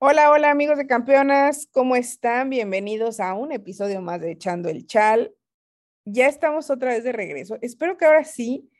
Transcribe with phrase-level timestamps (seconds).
[0.00, 2.50] Hola, hola amigos de campeonas, ¿cómo están?
[2.50, 5.34] Bienvenidos a un episodio más de Echando el Chal.
[6.04, 7.58] Ya estamos otra vez de regreso.
[7.62, 8.70] Espero que ahora sí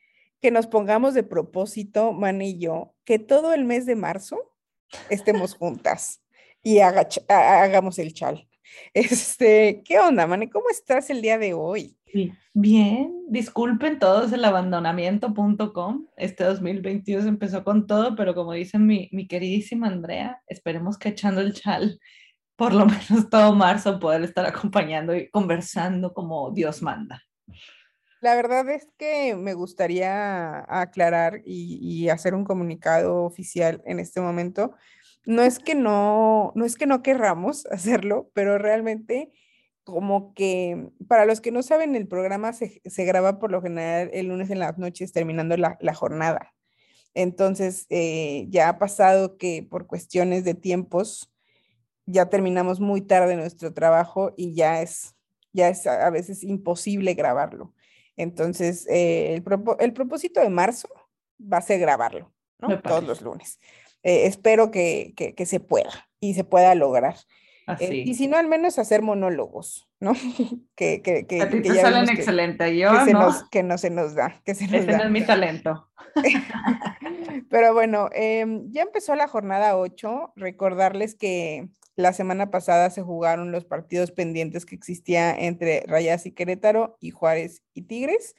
[0.40, 4.38] que nos pongamos de propósito, Man y yo, que todo el mes de marzo
[5.10, 6.22] estemos juntas
[6.62, 8.47] y hagamos el chal.
[8.94, 10.50] Este, ¿qué onda, Mane?
[10.50, 11.96] ¿Cómo estás el día de hoy?
[12.54, 16.06] Bien, disculpen todos el abandonamiento.com.
[16.16, 21.40] Este 2022 empezó con todo, pero como dice mi, mi queridísima Andrea, esperemos que echando
[21.40, 22.00] el chal
[22.56, 27.22] por lo menos todo marzo poder estar acompañando y conversando como Dios manda.
[28.20, 34.20] La verdad es que me gustaría aclarar y, y, hacer un comunicado oficial en este
[34.20, 34.74] momento.
[35.28, 39.30] No es que no, no es que no querramos hacerlo, pero realmente
[39.84, 44.08] como que, para los que no saben, el programa se, se graba por lo general
[44.14, 46.54] el lunes en las noches terminando la, la jornada.
[47.12, 51.30] Entonces, eh, ya ha pasado que por cuestiones de tiempos,
[52.06, 55.14] ya terminamos muy tarde nuestro trabajo y ya es,
[55.52, 57.74] ya es a veces imposible grabarlo.
[58.16, 59.44] Entonces, eh, el,
[59.80, 60.88] el, propósito de marzo
[61.40, 62.80] va a ser grabarlo, ¿no?
[62.80, 63.58] Todos los lunes.
[64.08, 67.16] Eh, espero que, que, que, se pueda y se pueda lograr.
[67.78, 70.14] Eh, y si no, al menos hacer monólogos, ¿no?
[70.74, 73.20] que, que, que, A ti te salen excelente, yo que no.
[73.20, 74.98] Nos, que no se nos da, que se nos Ese da.
[74.98, 75.90] no es mi talento.
[77.50, 80.32] Pero bueno, eh, ya empezó la jornada 8.
[80.36, 86.32] Recordarles que la semana pasada se jugaron los partidos pendientes que existía entre Rayadas y
[86.32, 88.36] Querétaro y Juárez y Tigres.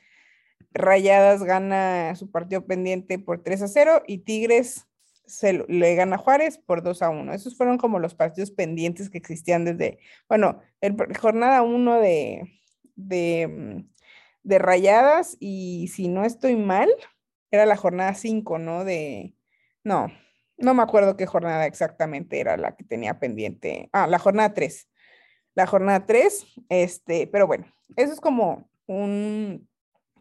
[0.71, 4.87] Rayadas gana su partido pendiente por 3 a 0 y Tigres
[5.29, 7.33] se le gana Juárez por 2 a 1.
[7.33, 12.61] Esos fueron como los partidos pendientes que existían desde, bueno, el, jornada 1 de,
[12.95, 13.89] de, mm,
[14.43, 16.89] de, Rayadas y si no estoy mal,
[17.51, 18.83] era la jornada 5, ¿no?
[18.85, 19.35] De,
[19.83, 20.07] no,
[20.57, 23.89] no me acuerdo qué jornada exactamente era la que tenía pendiente.
[23.93, 24.89] Ah, la jornada 3.
[25.55, 27.65] La jornada 3, este, pero bueno,
[27.95, 29.67] eso es como un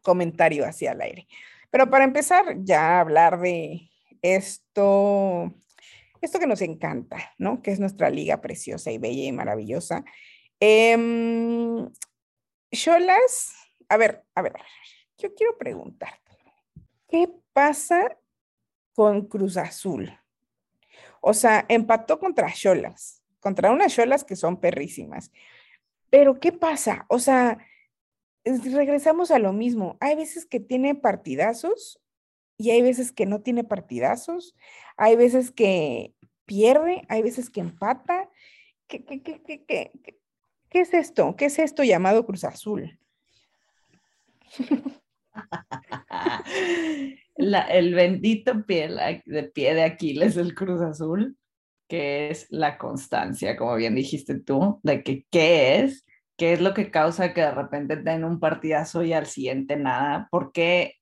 [0.03, 1.29] comentario hacia el aire.
[1.71, 3.88] Pero para empezar ya hablar de
[4.23, 5.55] esto,
[6.21, 7.63] esto que nos encanta, ¿no?
[7.63, 10.05] Que es nuestra liga preciosa y bella y maravillosa.
[10.61, 10.97] Eh,
[12.73, 13.55] Cholas,
[13.89, 14.53] a ver, a ver,
[15.17, 16.37] yo quiero preguntarte,
[17.09, 18.19] ¿qué pasa
[18.95, 20.13] con Cruz Azul?
[21.21, 25.33] O sea, empató contra Cholas, contra unas Cholas que son perrísimas.
[26.11, 27.07] Pero ¿qué pasa?
[27.09, 27.59] O sea,
[28.45, 29.97] regresamos a lo mismo.
[30.01, 32.01] Hay veces que tiene partidazos
[32.59, 34.55] y hay veces que no tiene partidazos,
[34.97, 36.15] hay veces que
[36.45, 38.29] pierde, hay veces que empata.
[38.89, 39.93] ¿Qué, qué, qué, qué, qué,
[40.69, 41.37] qué es esto?
[41.37, 42.99] ¿Qué es esto llamado Cruz Azul?
[47.37, 48.89] El bendito pie
[49.25, 51.37] de pie de Aquiles del Cruz Azul,
[51.89, 56.05] que es la constancia, como bien dijiste tú, de que qué es,
[56.37, 60.27] qué es lo que causa que de repente den un partidazo y al siguiente nada,
[60.33, 60.98] porque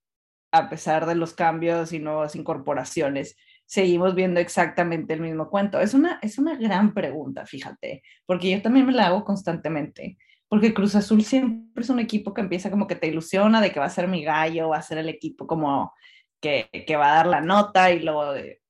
[0.52, 3.36] a pesar de los cambios y nuevas incorporaciones,
[3.66, 5.80] seguimos viendo exactamente el mismo cuento?
[5.80, 10.18] Es una, es una gran pregunta, fíjate, porque yo también me la hago constantemente,
[10.48, 13.80] porque Cruz Azul siempre es un equipo que empieza como que te ilusiona de que
[13.80, 15.92] va a ser mi gallo, va a ser el equipo como
[16.40, 18.60] que, que va a dar la nota y luego eh,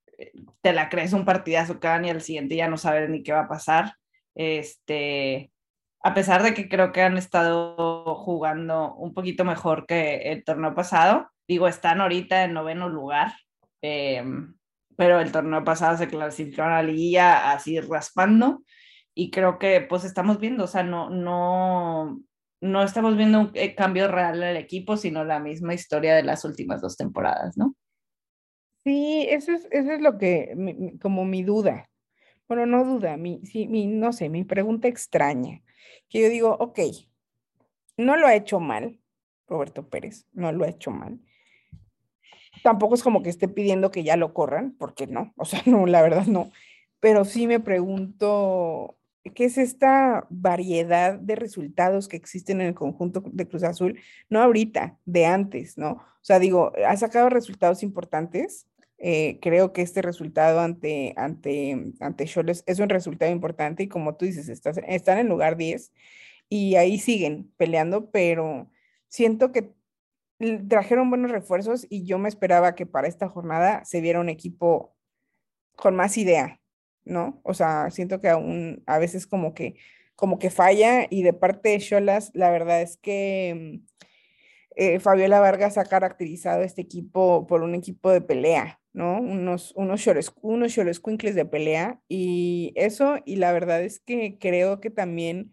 [0.62, 3.40] te la crees un partidazo cada y al siguiente ya no sabes ni qué va
[3.40, 3.94] a pasar.
[4.34, 5.50] Este,
[6.02, 10.74] a pesar de que creo que han estado jugando un poquito mejor que el torneo
[10.74, 13.32] pasado, digo, están ahorita en noveno lugar,
[13.82, 14.24] eh,
[14.96, 18.62] pero el torneo pasado se clasificaron a la liguilla así raspando
[19.14, 22.20] y creo que pues estamos viendo, o sea, no, no,
[22.60, 26.22] no estamos viendo un eh, cambio real en el equipo, sino la misma historia de
[26.22, 27.74] las últimas dos temporadas, ¿no?
[28.84, 30.54] Sí, eso es, eso es lo que,
[31.00, 31.90] como mi duda.
[32.46, 35.62] Bueno, no duda, mi, sí, mi, no sé, mi pregunta extraña,
[36.08, 36.78] que yo digo, ok,
[37.96, 39.00] no lo ha hecho mal,
[39.48, 41.18] Roberto Pérez, no lo ha hecho mal,
[42.62, 45.86] tampoco es como que esté pidiendo que ya lo corran, porque no, o sea, no,
[45.86, 46.50] la verdad no,
[47.00, 48.96] pero sí me pregunto,
[49.34, 53.98] ¿qué es esta variedad de resultados que existen en el conjunto de Cruz Azul?
[54.28, 55.92] No ahorita, de antes, ¿no?
[55.92, 58.66] O sea, digo, ha sacado resultados importantes.
[58.98, 64.24] Eh, creo que este resultado ante, ante, ante es un resultado importante y como tú
[64.24, 65.92] dices, están en lugar 10
[66.48, 68.70] y ahí siguen peleando, pero
[69.08, 69.72] siento que
[70.68, 74.94] trajeron buenos refuerzos y yo me esperaba que para esta jornada se viera un equipo
[75.76, 76.60] con más idea,
[77.04, 77.40] ¿no?
[77.44, 79.76] O sea, siento que aún a veces como que
[80.16, 83.82] como que falla y de parte de Cholas, la verdad es que
[84.74, 89.20] eh, Fabiola Vargas ha caracterizado este equipo por un equipo de pelea, ¿no?
[89.20, 90.02] Unos, unos
[90.40, 90.72] unos
[91.34, 95.52] de pelea y eso, y la verdad es que creo que también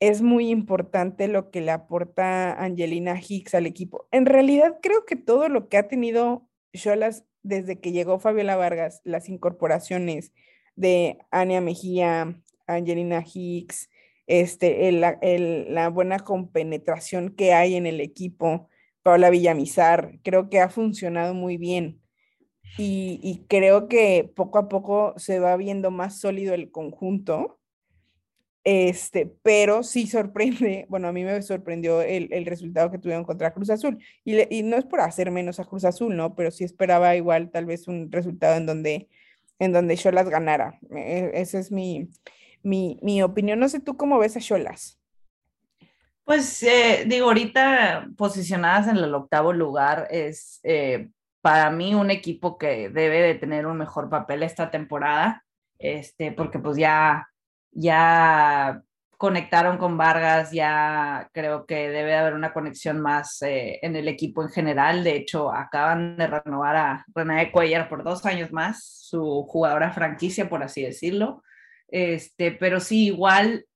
[0.00, 4.08] es muy importante lo que le aporta Angelina Hicks al equipo.
[4.10, 9.00] En realidad creo que todo lo que ha tenido Cholas desde que llegó Fabiola Vargas,
[9.04, 10.32] las incorporaciones
[10.76, 13.90] de Ania Mejía, Angelina Hicks,
[14.26, 18.68] este, la buena compenetración que hay en el equipo,
[19.02, 22.00] Paula Villamizar, creo que ha funcionado muy bien.
[22.78, 27.59] Y, creo que poco a poco se va viendo más sólido el conjunto.
[28.62, 33.70] Este, pero sí sorprende, bueno, a mí me sorprendió el, resultado que tuvieron contra Cruz
[33.70, 33.98] Azul.
[34.24, 36.34] Y, no es por hacer menos a Cruz Azul, ¿no?
[36.34, 39.08] Pero sí esperaba igual tal vez un resultado en donde,
[39.58, 40.78] en donde ganara.
[40.94, 42.08] E, esa es mi,
[42.62, 43.58] mi, opinión.
[43.58, 44.98] No sé tú cómo ves a Cholas.
[46.24, 51.08] Pues eh, digo, ahorita posicionadas en el octavo lugar es eh,
[51.40, 55.44] para mí un equipo que debe de tener un mejor papel esta temporada,
[55.78, 57.29] este, porque pues ya,
[57.72, 58.82] ya
[59.20, 64.42] conectaron con Vargas, ya creo que debe haber una conexión más eh, en el equipo
[64.42, 65.04] en general.
[65.04, 70.48] De hecho, acaban de renovar a René Cuellar por dos años más, su jugadora franquicia,
[70.48, 71.42] por así decirlo.
[71.88, 73.66] Este, pero sí, igual,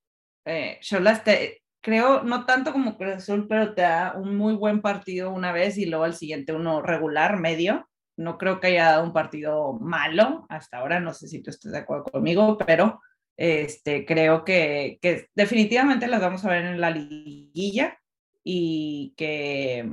[0.46, 4.80] eh, las te, creo, no tanto como Cruz Azul, pero te da un muy buen
[4.80, 7.86] partido una vez y luego al siguiente uno regular, medio.
[8.16, 11.72] No creo que haya dado un partido malo hasta ahora, no sé si tú estás
[11.72, 13.02] de acuerdo conmigo, pero
[13.36, 14.98] este, creo que,
[15.34, 17.98] definitivamente las vamos a ver en la liguilla
[18.42, 19.90] y que,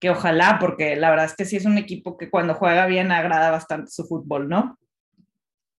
[0.00, 3.12] que ojalá, porque la verdad es que sí es un equipo que cuando juega bien
[3.12, 4.78] agrada bastante su fútbol, ¿no?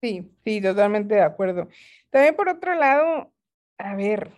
[0.02, 1.68] Sí, sí, totalmente de acuerdo.
[2.12, 3.34] También por otro lado,
[3.78, 4.32] a ver,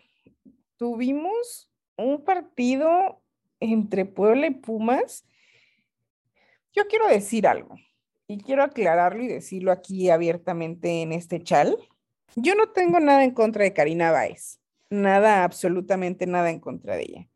[0.78, 3.22] tuvimos un partido
[3.60, 5.26] entre Puebla y Pumas.
[6.74, 7.76] Yo quiero decir algo
[8.28, 11.78] y quiero aclararlo y decirlo aquí abiertamente en este chal.
[12.36, 14.60] Yo no tengo nada en contra de Karina Báez,
[14.90, 17.30] nada, absolutamente nada en contra de ella.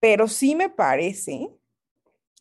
[0.00, 1.48] Pero sí me parece,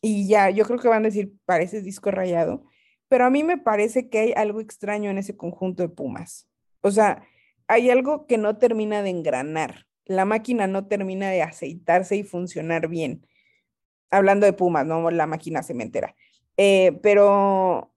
[0.01, 2.65] y ya, yo creo que van a decir, parece disco rayado,
[3.07, 6.47] pero a mí me parece que hay algo extraño en ese conjunto de Pumas.
[6.81, 7.23] O sea,
[7.67, 9.85] hay algo que no termina de engranar.
[10.05, 13.25] La máquina no termina de aceitarse y funcionar bien.
[14.09, 16.15] Hablando de Pumas, no la máquina cementera.
[16.57, 17.93] Eh, pero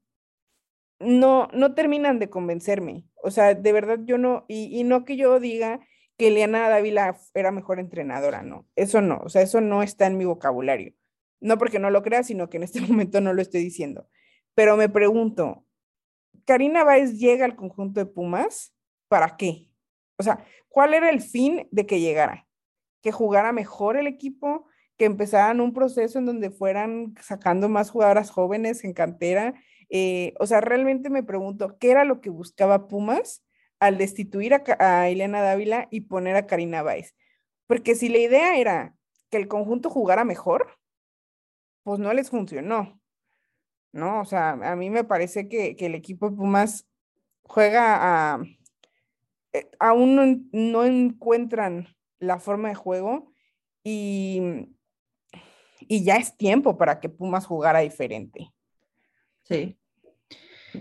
[0.98, 3.06] no, no terminan de convencerme.
[3.22, 5.80] O sea, de verdad yo no, y, y no que yo diga
[6.16, 10.18] que Eliana Dávila era mejor entrenadora, no, eso no, o sea, eso no está en
[10.18, 10.92] mi vocabulario.
[11.40, 14.08] No porque no lo crea, sino que en este momento no lo estoy diciendo.
[14.54, 15.64] Pero me pregunto,
[16.44, 18.74] ¿Karina Báez llega al conjunto de Pumas
[19.10, 19.66] ¿para qué?
[20.18, 22.46] O sea, ¿cuál era el fin de que llegara?
[23.02, 24.66] Que jugara mejor el equipo,
[25.00, 29.54] que empezaran un proceso en donde fueran sacando más jugadoras jóvenes en cantera.
[29.88, 33.42] Eh, o sea, realmente me pregunto, ¿qué era lo que buscaba Pumas
[33.78, 37.14] al destituir a, Elena Dávila y poner a Karina Báez?
[37.66, 38.94] Porque si la idea era
[39.30, 40.76] que el conjunto jugara mejor,
[41.82, 43.00] pues no les funcionó.
[43.92, 44.20] ¿No?
[44.20, 46.86] O sea, a mí me parece que, que el equipo de Pumas
[47.44, 48.42] juega a,
[49.54, 51.88] eh, aún no, encuentran
[52.18, 53.32] la forma de juego
[53.82, 54.68] y,
[55.90, 58.52] y ya es tiempo para que Pumas jugara diferente.
[59.42, 59.76] Sí.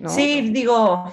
[0.07, 1.11] Sí, digo,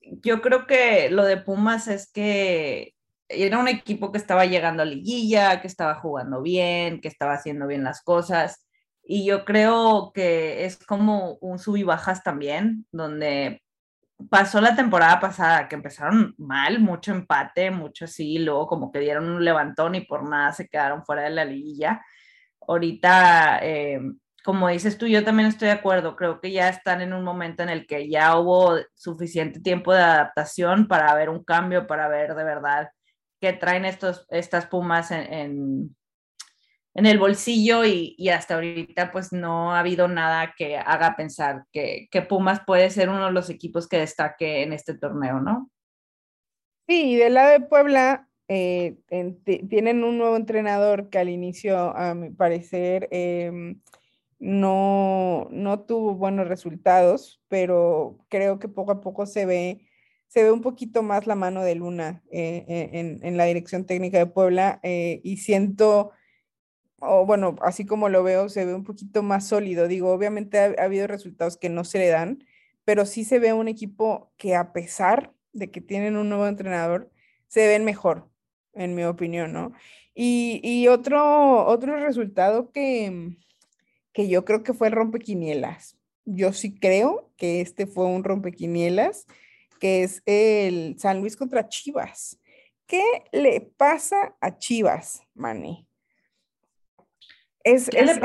[0.00, 2.92] yo creo que lo de Pumas es que
[3.28, 7.68] era un equipo que estaba llegando a liguilla, que estaba jugando bien, que estaba haciendo
[7.68, 8.66] bien las cosas.
[9.04, 13.62] Y yo creo que es como un sub y bajas también, donde
[14.28, 19.28] pasó la temporada pasada, que empezaron mal, mucho empate, mucho así, luego como que dieron
[19.28, 22.02] un levantón y por nada se quedaron fuera de la liguilla.
[22.68, 24.00] Ahorita, eh,
[24.44, 27.62] como dices tú, yo también estoy de acuerdo, creo que ya están en un momento
[27.62, 32.34] en el que ya hubo suficiente tiempo de adaptación para ver un cambio, para ver
[32.34, 32.90] de verdad
[33.40, 35.96] qué traen estos, estas Pumas en
[36.96, 42.08] en el bolsillo y, hasta ahorita pues no ha habido nada que haga pensar que,
[42.26, 45.70] Pumas puede ser uno de los equipos que destaque en este torneo, ¿no?
[46.88, 48.96] Sí, del lado de Puebla eh,
[49.68, 53.80] tienen un nuevo entrenador que al inicio, a mi parecer, em,
[54.38, 59.86] no, no tuvo buenos resultados, pero creo que poco a poco se ve,
[60.28, 64.18] se ve un poquito más la mano de Luna eh, en, en, la dirección técnica
[64.18, 66.12] de Puebla eh, y siento
[67.00, 69.88] o bueno, así como lo veo, se ve un poquito más sólido.
[69.88, 72.44] Digo, obviamente ha, habido resultados que no se le dan,
[72.84, 77.10] pero sí se ve un equipo que a pesar de que tienen un nuevo entrenador,
[77.48, 78.28] se ven mejor,
[78.76, 79.72] en mi opinión, ¿no?
[80.14, 83.36] Y, otro, otro resultado que,
[84.12, 85.98] que yo creo que fue el rompequinielas.
[86.24, 89.26] Yo sí creo que este fue un rompequinielas,
[89.78, 92.38] que es el San Luis contra Chivas.
[92.86, 95.86] ¿Qué le pasa a Chivas, Manny?
[97.62, 98.18] Es, ¿Qué, es,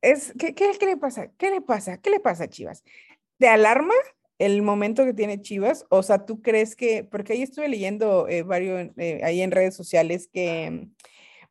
[0.00, 1.30] es, ¿qué, qué, qué, le pasa?
[1.38, 2.00] ¿Qué le pasa?
[2.00, 2.82] ¿Qué le pasa a Chivas?
[3.38, 3.94] ¿Te alarma
[4.38, 5.86] el momento que tiene Chivas?
[5.90, 9.74] O sea, ¿tú crees que, porque ahí estuve leyendo eh, varios, eh, ahí en redes
[9.74, 10.88] sociales que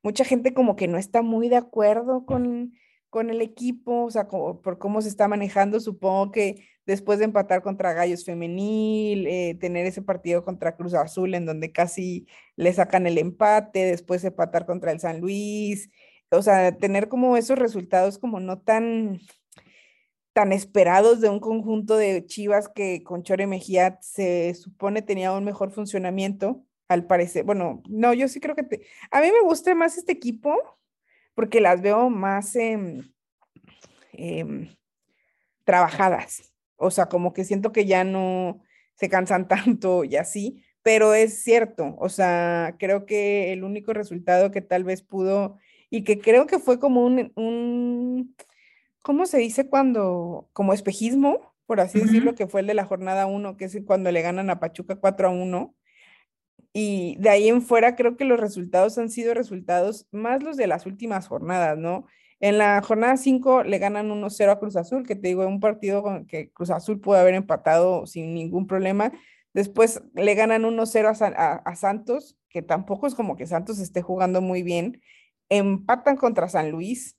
[0.02, 2.74] mucha gente como que no está muy de acuerdo con,
[3.10, 7.62] con el equipo, o sea, por cómo se está manejando, supongo que después de empatar
[7.62, 13.08] contra Gallos Femenil, eh, tener ese partido contra Cruz Azul en donde casi le sacan
[13.08, 15.90] el empate, después empatar contra el San Luis,
[16.32, 19.20] o sea, tener como esos resultados como no tan
[20.34, 25.46] tan esperados de un conjunto de Chivas que con Chore Mejía se supone tenía un
[25.46, 27.44] mejor funcionamiento, al parecer.
[27.44, 30.56] Bueno, no, yo sí creo que a mí me gusta más este equipo
[31.36, 33.04] porque las veo más em,
[35.64, 36.54] trabajadas.
[36.78, 38.62] O sea, como que siento que ya no
[38.96, 41.96] se cansan tanto y así, pero es cierto.
[42.00, 45.58] O sea, creo que el único resultado que tal vez pudo
[45.90, 48.36] y que creo que fue como un
[49.04, 53.28] ¿cómo se dice cuando, como espejismo, por así decirlo, que fue el de la jornada
[53.28, 55.76] 1, que es cuando le ganan a Pachuca 4 a 1?
[56.74, 60.66] Y de ahí en fuera creo que los resultados han sido resultados más los de
[60.66, 62.08] las últimas jornadas, ¿no?
[62.40, 66.02] En la jornada 5 le ganan 1-0 a Cruz Azul, que te digo, un partido
[66.04, 69.14] con que Cruz Azul pudo haber empatado sin ningún problema.
[69.54, 74.42] Después le ganan 1-0 a, a, Santos, que tampoco es como que Santos esté jugando
[74.42, 75.02] muy bien.
[75.50, 77.18] Empatan contra San Luis.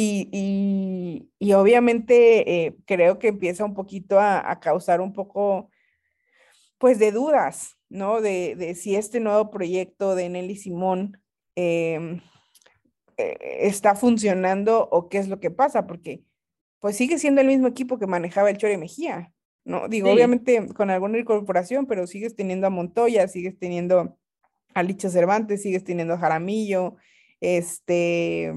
[0.00, 5.70] Y, y, obviamente eh, creo que empieza un poquito a, a causar un poco,
[6.78, 8.20] pues, de dudas ¿no?
[8.20, 11.20] De, de si este nuevo proyecto de Nelly Simón
[11.54, 12.20] em,
[13.16, 16.22] eh, está funcionando o qué es lo que pasa, porque
[16.80, 19.32] pues sigue siendo el mismo equipo que manejaba el Chore Mejía,
[19.64, 19.88] ¿no?
[19.88, 24.16] Digo, obviamente con alguna incorporación, pero sigues teniendo a Montoya, sigues teniendo
[24.74, 26.96] a Licha Cervantes, sigues teniendo a Jaramillo,
[27.40, 28.52] este,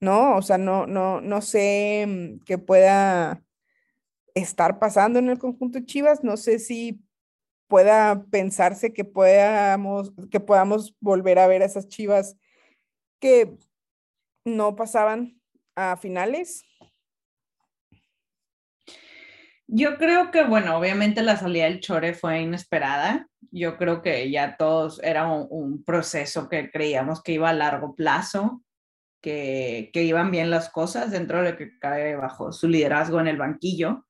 [0.00, 3.42] no, o sea, no, no, no sé mm, qué pueda
[4.34, 7.02] estar pasando en el conjunto Chivas, no sé si
[7.68, 12.36] pueda pensarse que podamos, que podamos volver a ver a esas chivas
[13.20, 13.56] que
[14.44, 15.40] no pasaban
[15.76, 16.64] a finales?
[19.66, 23.28] Yo creo que, bueno, obviamente la salida del Chore fue inesperada.
[23.50, 28.62] Yo creo que ya todos era un, proceso que creíamos que iba a largo plazo,
[29.20, 33.36] que, iban bien las cosas dentro de lo que cae bajo su liderazgo en el
[33.36, 34.04] banquillo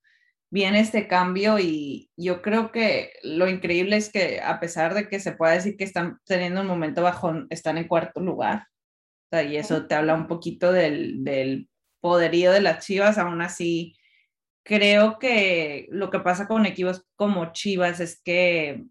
[0.50, 5.20] viene este cambio y yo creo que lo increíble es que a pesar de que
[5.20, 8.66] se pueda decir que están teniendo un momento bajón, están en cuarto lugar.
[9.32, 11.68] y eso te habla un poquito del, del
[12.00, 13.96] poderío de las Chivas, aún así
[14.64, 18.84] creo que lo que pasa con equipos como Chivas es que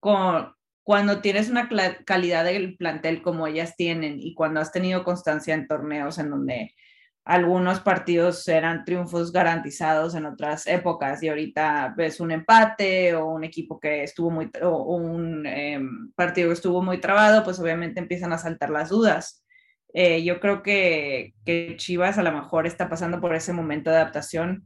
[0.00, 0.54] con,
[0.88, 1.68] cuando tienes una
[2.06, 6.74] calidad del plantel como ellas tienen y cuando has tenido constancia en torneos en donde
[7.26, 13.44] algunos partidos eran triunfos garantizados en otras épocas y ahorita ves un empate o un
[13.44, 18.32] equipo que estuvo muy, o un em, partido que estuvo muy trabado, pues obviamente empiezan
[18.32, 19.44] a saltar las dudas.
[19.92, 23.96] Eh, yo creo que, que, Chivas a lo mejor está pasando por ese momento de
[23.96, 24.64] adaptación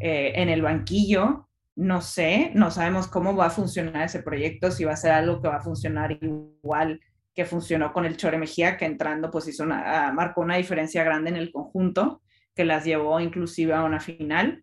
[0.00, 1.48] eh, en el banquillo.
[1.74, 5.40] No sé, no sabemos cómo va a funcionar ese proyecto, si va a ser algo
[5.40, 7.00] que va a funcionar igual
[7.34, 11.02] que funcionó con el Chore Mejía, que entrando pues hizo una, ah, marcó una diferencia
[11.02, 12.22] grande en el conjunto,
[12.54, 14.62] que las llevó inclusive a una final.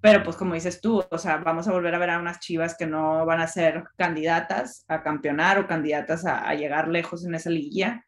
[0.00, 2.76] Pero pues como dices tú, o sea, vamos a volver a ver a unas chivas
[2.76, 7.50] que no van a ser candidatas a campeonar o candidatas a, llegar lejos en esa
[7.50, 8.04] liguilla.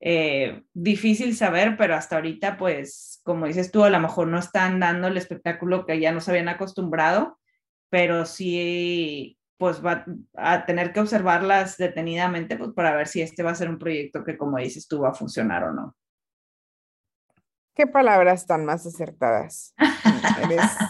[0.00, 4.80] Eh, difícil saber, pero hasta ahorita, pues, como dices tú, a lo mejor no están
[4.80, 7.39] dando el espectáculo que ya nos habían acostumbrado,
[7.90, 10.06] pero sí pues va
[10.36, 14.24] a tener que observarlas detenidamente pues para ver si este va a ser un proyecto
[14.24, 15.94] que como dices tú va a funcionar o no.
[17.74, 19.74] ¿Qué palabras tan más acertadas?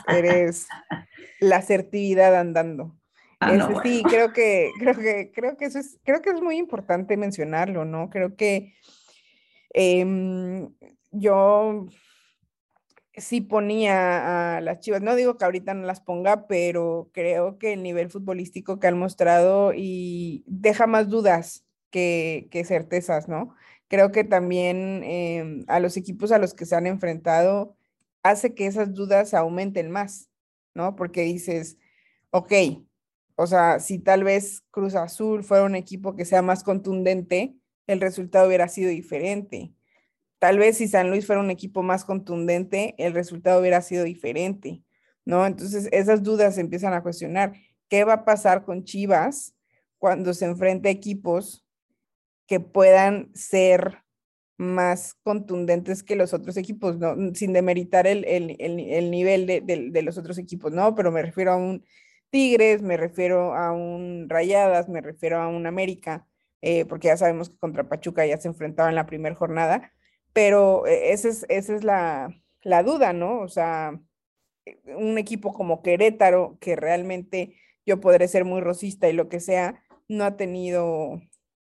[0.09, 0.69] eres,
[1.41, 2.97] la asertividad andando.
[3.41, 7.17] Ah, sí, creo que, creo que, creo que eso es, creo que es muy importante
[7.17, 8.11] mencionarlo, ¿no?
[8.11, 8.75] Creo que
[9.73, 10.73] em,
[11.11, 11.87] yo
[13.17, 17.73] sí ponía a las Chivas, no digo que ahorita no las ponga, pero creo que
[17.75, 23.55] el nivel futbolístico que han mostrado y deja más dudas que, certezas, ¿no?
[23.89, 27.77] Creo que también em, a los equipos a los que se han enfrentado
[28.23, 30.31] hace que esas dudas aumenten más,
[30.75, 30.97] ¿no?
[30.97, 31.79] Porque dices,
[32.31, 32.53] ok,
[33.37, 38.01] o sea, si tal vez Cruz Azul fuera un equipo que sea más contundente, el
[38.01, 39.75] resultado hubiera sido diferente
[40.41, 44.83] tal vez si San Luis fuera un equipo más contundente, el resultado hubiera sido diferente,
[45.25, 45.47] ¿no?
[45.47, 47.53] Entonces esas dudas se empiezan a cuestionar.
[47.89, 49.55] ¿Qué va a pasar con Chivas
[49.99, 51.65] cuando se enfrente a equipos
[52.47, 53.99] que puedan ser
[54.61, 56.97] más contundentes que los otros equipos.
[57.35, 60.95] Sin demeritar el, el, nivel de, de, los otros equipos, ¿no?
[60.95, 61.85] Pero me refiero a un
[62.29, 66.27] Tigres, me refiero a un Rayadas, me refiero a un América,
[66.61, 69.93] eh, porque ya sabemos que contra Pachuca ya se enfrentaba en la primera jornada,
[70.33, 73.41] pero eh, esa es, esa es la, la duda, ¿no?
[73.41, 74.01] O sea,
[74.67, 77.57] eh, un equipo como Querétaro, que realmente
[77.87, 81.21] yo podré ser muy rosista y lo que sea, no ha tenido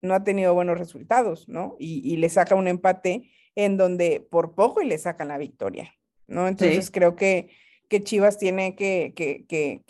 [0.03, 1.77] no ha tenido buenos resultados, ¿no?
[1.79, 5.95] Y, le saca un empate en donde por poco y le sacan la victoria,
[6.27, 6.49] ¿no?
[6.49, 7.51] Entonces creo que,
[7.89, 9.83] que Chivas tiene que, que, que,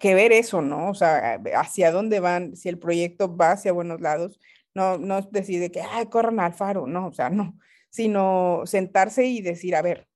[0.00, 0.90] que, ver eso, ¿no?
[0.90, 4.40] O sea, hacia dónde van, si el proyecto va hacia buenos lados,
[4.74, 7.58] no, no decide que, ay, corran al faro, no, o sea, no,
[7.90, 10.08] sino sentarse y decir, a ver,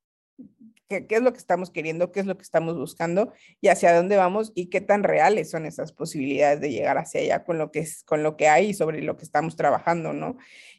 [0.89, 4.17] qué, es lo que estamos queriendo, qué es lo que estamos buscando y hacia dónde
[4.17, 7.81] vamos y qué tan reales son esas posibilidades de llegar hacia allá con lo que,
[7.81, 10.39] es, con lo que hay y sobre lo que estamos trabajando, ¿no?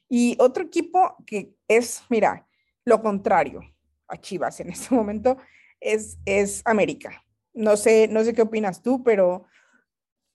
[0.10, 2.48] Y otro equipo que es, mira,
[2.84, 3.62] lo contrario
[4.08, 5.38] a Chivas en este momento
[5.80, 7.24] es, es América.
[7.54, 9.46] No sé, no sé qué opinas tú, pero,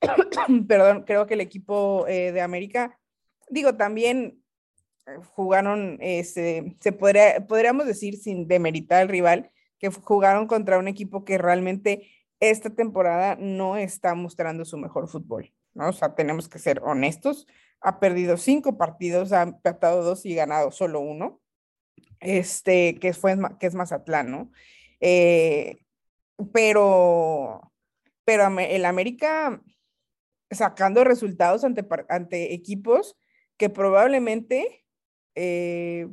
[0.69, 2.99] perdón, creo que el equipo eh, de América,
[3.51, 4.43] digo, también
[5.07, 10.89] eh, jugaron, este, se podría, podríamos decir sin demeritar al rival, que jugaron contra un
[10.89, 12.11] equipo que realmente
[12.41, 15.89] esta temporada no está mostrando su mejor fútbol, ¿no?
[15.89, 17.47] O sea, tenemos que ser honestos.
[17.81, 21.41] Ha perdido cinco partidos, ha empatado dos y ganado solo uno,
[22.21, 24.51] este, que, fue, que es Mazatlán, ¿no?
[25.01, 25.85] Eh,
[26.53, 27.73] pero,
[28.25, 29.63] pero el América
[30.51, 33.17] sacando resultados ante, ante equipos
[33.57, 34.85] que probablemente
[35.35, 36.09] eh,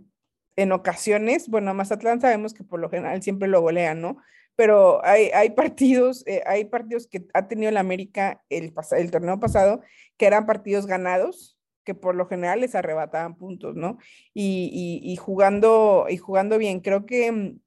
[0.55, 4.17] en ocasiones, bueno, Mazatlán sabemos que por lo general siempre lo golean, ¿no?
[4.55, 9.39] Pero hay, hay partidos, eh, hay partidos que ha tenido el América el, el torneo
[9.39, 9.81] pasado
[10.17, 13.97] que eran partidos ganados, que por lo general les arrebataban puntos, ¿no?
[14.33, 17.59] Y, y, jugando, y jugando bien, creo que mm,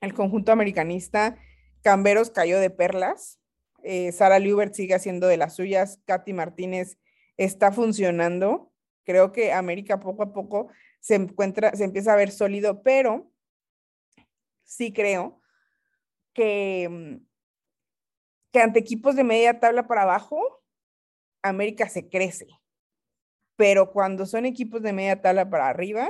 [0.00, 1.36] el conjunto americanista,
[1.82, 3.38] Camberos cayó de perlas,
[3.82, 6.98] eh, Sara Liubert sigue haciendo de las suyas, Katy Martínez
[7.36, 8.69] está funcionando,
[9.04, 10.68] creo que América poco a poco
[11.00, 13.30] se encuentra, se empieza a ver sólido, pero
[14.64, 15.40] sí creo
[16.32, 17.26] que, mm,
[18.52, 20.40] que ante equipos de media tabla para abajo,
[21.42, 22.46] América se crece.
[23.56, 26.08] Pero cuando son equipos de media tabla para arriba,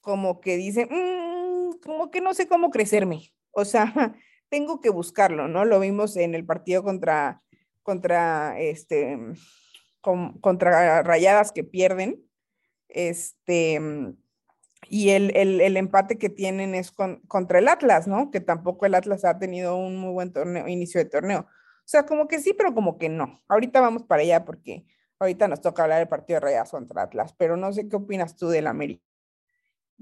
[0.00, 3.32] como que dicen, mm, como que no sé cómo crecerme.
[3.52, 3.84] O sea,
[4.48, 5.64] tengo que buscarlo, ¿no?
[5.64, 7.42] Lo vimos en el partido contra,
[7.82, 9.18] contra, este,
[10.40, 12.22] contra Rayadas que pierden,
[12.88, 13.80] este,
[14.88, 18.30] y el, el, el empate que tienen es con, contra el Atlas, ¿no?
[18.30, 21.40] Que tampoco el Atlas ha tenido un muy buen torneo, inicio de torneo.
[21.40, 23.42] O sea, como que sí, pero como que no.
[23.48, 24.86] Ahorita vamos para allá porque
[25.18, 28.36] ahorita nos toca hablar del partido de Reyes contra Atlas, pero no sé qué opinas
[28.36, 29.04] tú del América.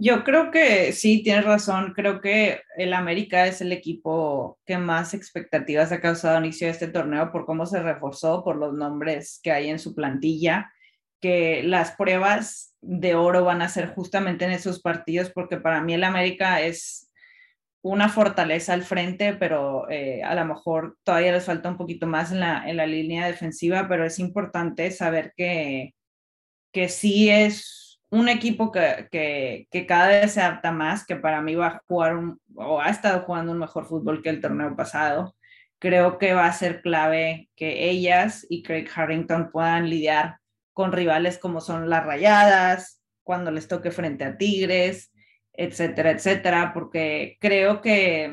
[0.05, 1.93] Yo creo que sí, tienes razón.
[1.95, 6.88] Creo que el América es el equipo que más expectativas ha causado inicio de este
[6.88, 10.73] torneo por cómo se reforzó, por los nombres que hay en su plantilla,
[11.21, 15.95] que las pruebas de oro van a ser justamente en esos partidos, porque para mí
[15.95, 17.09] el América es
[17.81, 22.33] una fortaleza al frente, pero eh, a lo mejor todavía les falta un poquito más
[22.33, 25.95] en la, en la línea defensiva, pero es importante saber que,
[26.73, 27.82] que sí es
[28.12, 31.83] un equipo que, que, que, cada vez se adapta más, que para mí va a
[31.88, 32.14] jugar
[32.55, 35.35] o ha estado jugando un mejor fútbol que el torneo pasado.
[35.79, 40.37] Creo que va a ser clave que ellas y Craig Harrington puedan lidiar
[40.75, 45.11] con rivales como son las Rayadas, cuando les toque frente a Tigres,
[45.55, 48.31] etcétera, etcétera, porque creo que,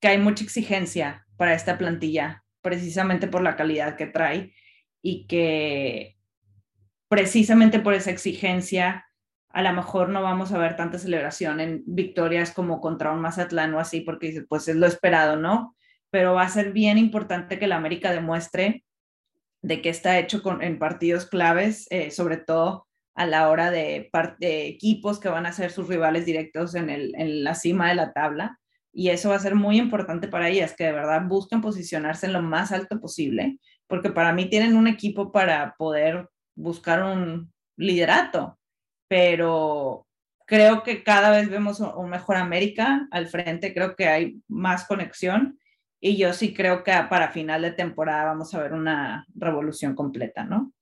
[0.00, 4.52] que hay mucha exigencia para esta plantilla, precisamente por la calidad que trae
[5.02, 6.13] y que
[7.08, 9.04] precisamente por esa exigencia
[9.54, 13.72] a lo mejor no vamos a ver tanta celebración en victorias como contra un Mazatlán
[13.74, 15.76] o así, porque pues es lo esperado, ¿no?
[16.10, 18.84] Pero va a ser bien importante que la América demuestre
[19.62, 24.10] de que está hecho con, en partidos claves, eh, sobre todo a la hora de,
[24.40, 28.12] equipos que van a ser sus rivales directos en, el, en la cima de la
[28.12, 28.58] tabla.
[28.92, 32.32] Y eso va a ser muy importante para ellas, que de verdad busquen posicionarse en
[32.32, 38.58] lo más alto posible, porque para mí tienen un equipo para poder buscar un liderato,
[39.08, 40.06] pero
[40.46, 45.58] creo que cada vez vemos un mejor América al frente, creo que hay más conexión
[46.00, 50.44] y yo sí creo que para final de temporada vamos a ver una revolución completa,
[50.44, 50.72] ¿no?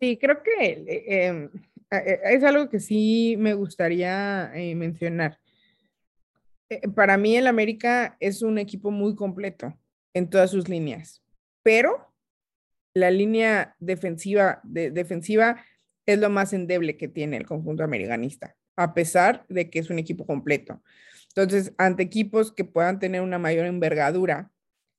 [0.00, 1.50] Sí, creo que em,
[1.90, 5.38] eh, es algo que sí me gustaría eh, mencionar.
[6.70, 9.76] Eh, para mí el América es un equipo muy completo
[10.14, 11.22] en todas sus líneas,
[11.62, 12.07] pero
[12.98, 15.64] la línea defensiva, defensiva
[16.06, 19.98] es lo más endeble que tiene el conjunto americanista, a pesar de que es un
[19.98, 20.82] equipo completo.
[21.28, 24.50] Entonces, ante equipos que puedan tener una mayor envergadura,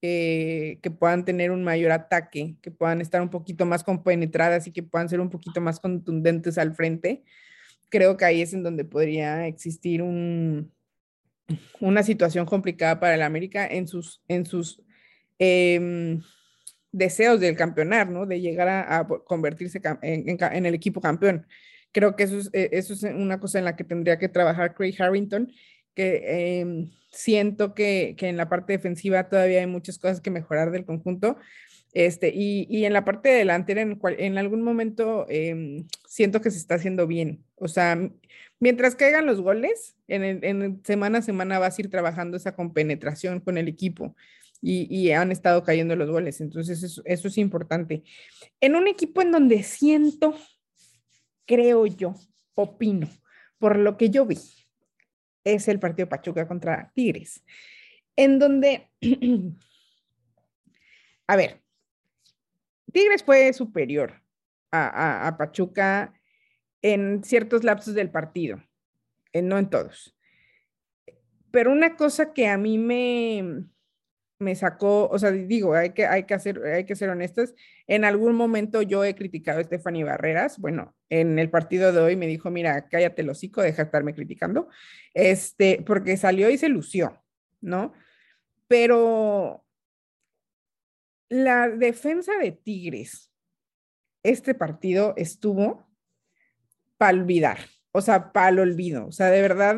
[0.01, 4.71] eh, que puedan tener un mayor ataque, que puedan estar un poquito más compenetradas y
[4.71, 7.23] que puedan ser un poquito más contundentes al frente,
[7.89, 10.71] creo que ahí es en donde podría existir un,
[11.81, 14.81] una situación complicada para el América en sus, en sus
[15.39, 16.21] em,
[16.91, 18.25] deseos del campeonar, ¿no?
[18.25, 21.45] De llegar a, convertirse en, el equipo campeón.
[21.91, 24.75] Creo que eso es, eh, eso es una cosa en la que tendría que trabajar
[24.75, 25.51] Craig Harrington,
[25.95, 30.85] que em, siento que, en la parte defensiva todavía hay muchas cosas que mejorar del
[30.85, 31.37] conjunto.
[31.93, 37.07] Este, y, en la parte delantera, en, algún momento em, siento que se está haciendo
[37.07, 37.43] bien.
[37.55, 37.97] O sea,
[38.59, 43.57] mientras caigan los goles, en semana a semana vas a ir trabajando esa compenetración con
[43.57, 44.15] el equipo
[44.61, 46.41] y, han estado cayendo los goles.
[46.41, 48.03] Entonces, eso, es importante.
[48.59, 50.35] En un equipo en donde siento,
[51.45, 52.15] creo yo,
[52.55, 53.07] opino,
[53.57, 54.39] por lo que yo vi,
[55.43, 57.43] es el partido Pachuca contra Tigres,
[58.15, 58.89] en donde,
[61.27, 61.61] a ver,
[62.91, 64.21] Tigres fue superior
[64.71, 66.13] a, a, Pachuca
[66.81, 68.63] en ciertos lapsos del partido,
[69.33, 70.15] no en todos.
[71.51, 73.65] Pero una cosa que a mí me,
[74.39, 77.53] me sacó, o sea, digo, hay que, hay que, hacer, hay que ser honestos.
[77.87, 80.57] En algún momento yo he criticado a Stephanie Barreras.
[80.59, 84.15] Bueno, en el partido de hoy me dijo, mira, cállate el hocico, deja de estarme
[84.15, 84.69] criticando.
[85.13, 87.21] Este, porque salió y se lució,
[87.59, 87.93] ¿no?
[88.67, 89.65] Pero
[91.27, 93.31] la defensa de Tigres,
[94.23, 95.85] este partido estuvo
[96.97, 97.59] para olvidar,
[97.91, 99.07] o sea, para el olvido.
[99.07, 99.75] O sea, de verdad,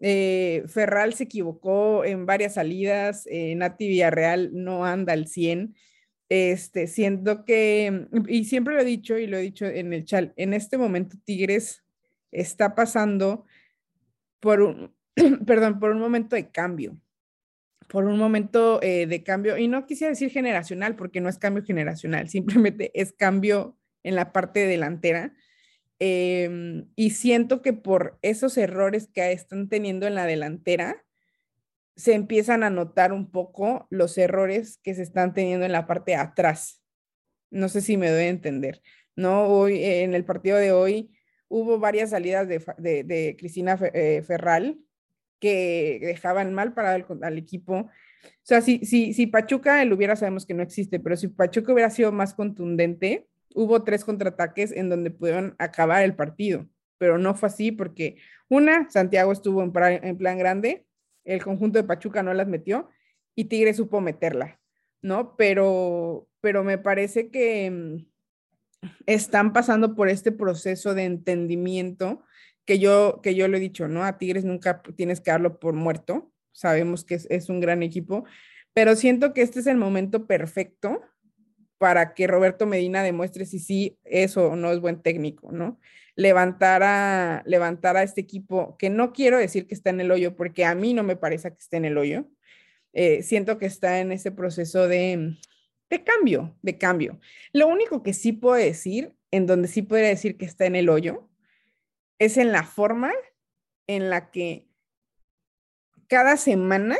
[0.00, 5.74] eh, Ferral se equivocó en varias salidas, eh, Nati Villarreal no anda al 100.
[6.28, 10.32] Este, siento que, y siempre lo he dicho y lo he dicho en el chat,
[10.36, 11.82] en este momento Tigres
[12.32, 13.46] está pasando
[14.38, 14.94] por un,
[15.46, 17.00] perdón, por un momento de cambio,
[17.88, 21.64] por un momento eh, de cambio, y no quisiera decir generacional, porque no es cambio
[21.64, 25.34] generacional, simplemente es cambio en la parte delantera
[26.00, 31.04] Em, y siento que por esos errores que están teniendo en la delantera,
[31.96, 36.14] se empiezan a notar un poco los errores que se están teniendo en la parte
[36.14, 36.80] atrás.
[37.50, 38.80] No sé si me doy a entender.
[39.16, 39.48] ¿no?
[39.48, 41.10] Hoy, en el partido de hoy,
[41.48, 44.78] hubo varias salidas de, de, Cristina eh, Ferral
[45.40, 47.74] que dejaban mal para el, al equipo.
[47.74, 47.90] O
[48.42, 51.90] sea, si, si, si Pachuca, el hubiera, sabemos que no existe, pero si Pachuca hubiera
[51.90, 56.66] sido más contundente, hubo tres contraataques en donde pudieron acabar el partido,
[56.98, 58.16] pero no fue así porque
[58.48, 60.86] una, Santiago estuvo en, plan grande,
[61.24, 62.88] el conjunto de Pachuca no las metió
[63.34, 64.60] y Tigre supo meterla,
[65.02, 65.36] ¿no?
[65.36, 68.06] Pero, pero me parece que mm,
[69.06, 72.22] están pasando por este proceso de entendimiento
[72.64, 74.04] que yo, que yo lo he dicho, ¿no?
[74.04, 78.24] A Tigres nunca tienes que darlo por muerto, sabemos que es, es un gran equipo,
[78.72, 81.02] pero siento que este es el momento perfecto
[81.78, 85.80] para que Roberto Medina demuestre si sí es o no es buen técnico, ¿no?
[86.16, 90.36] Levantar a, levantar a este equipo, que no quiero decir que está en el hoyo,
[90.36, 92.28] porque a mí no me parece que esté en el hoyo.
[92.92, 95.36] Eh, siento que está en ese proceso de,
[95.90, 97.20] de cambio, de cambio.
[97.52, 100.88] Lo único que sí puedo decir, en donde sí podría decir que está en el
[100.88, 101.28] hoyo,
[102.18, 103.12] es en la forma
[103.86, 104.68] en la que
[106.08, 106.96] cada semana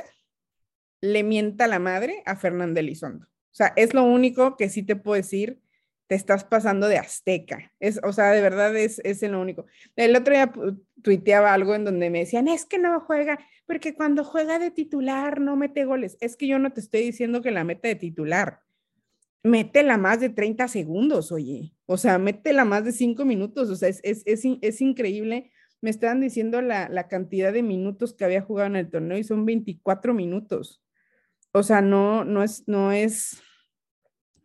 [1.01, 3.27] le mienta la madre a Fernanda Elizondo.
[3.59, 5.61] Sea, es lo único que sí te puedo decir,
[6.07, 7.73] te estás pasando de azteca.
[7.81, 9.67] Es, o sea, de verdad es, es lo único.
[9.97, 10.53] El otro día
[11.03, 15.41] tuiteaba algo en donde me decían, es que no juega, porque cuando juega de titular
[15.41, 16.17] no mete goles.
[16.21, 18.61] Es que yo no te estoy diciendo que la meta de titular.
[19.43, 21.75] Métela más de 30 segundos, oye.
[21.87, 23.71] O sea, métela más de 5 minutos.
[23.71, 25.51] O sea, es, es, es, es increíble.
[25.81, 29.25] Me estaban diciendo la, la cantidad de minutos que había jugado en el torneo y
[29.25, 30.81] son 24 minutos.
[31.51, 33.43] O sea, no, no es, no es,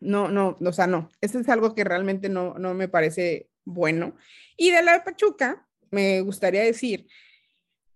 [0.03, 1.09] no, no, o sea, no.
[1.21, 4.15] Esto es algo que realmente no, no me parece bueno.
[4.57, 7.07] Y de la Pachuca, me gustaría decir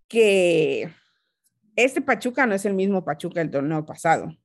[0.07, 0.89] que
[1.75, 4.35] este Pachuca no es el mismo Pachuca del torneo pasado.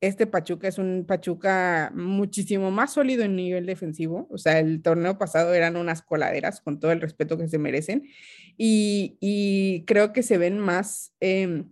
[0.00, 4.28] Este Pachuca es un Pachuca muchísimo más sólido en nivel defensivo.
[4.30, 8.08] O sea, el torneo pasado eran unas coladeras con todo el respeto que se merecen.
[8.56, 11.68] Y, creo que se ven más, em,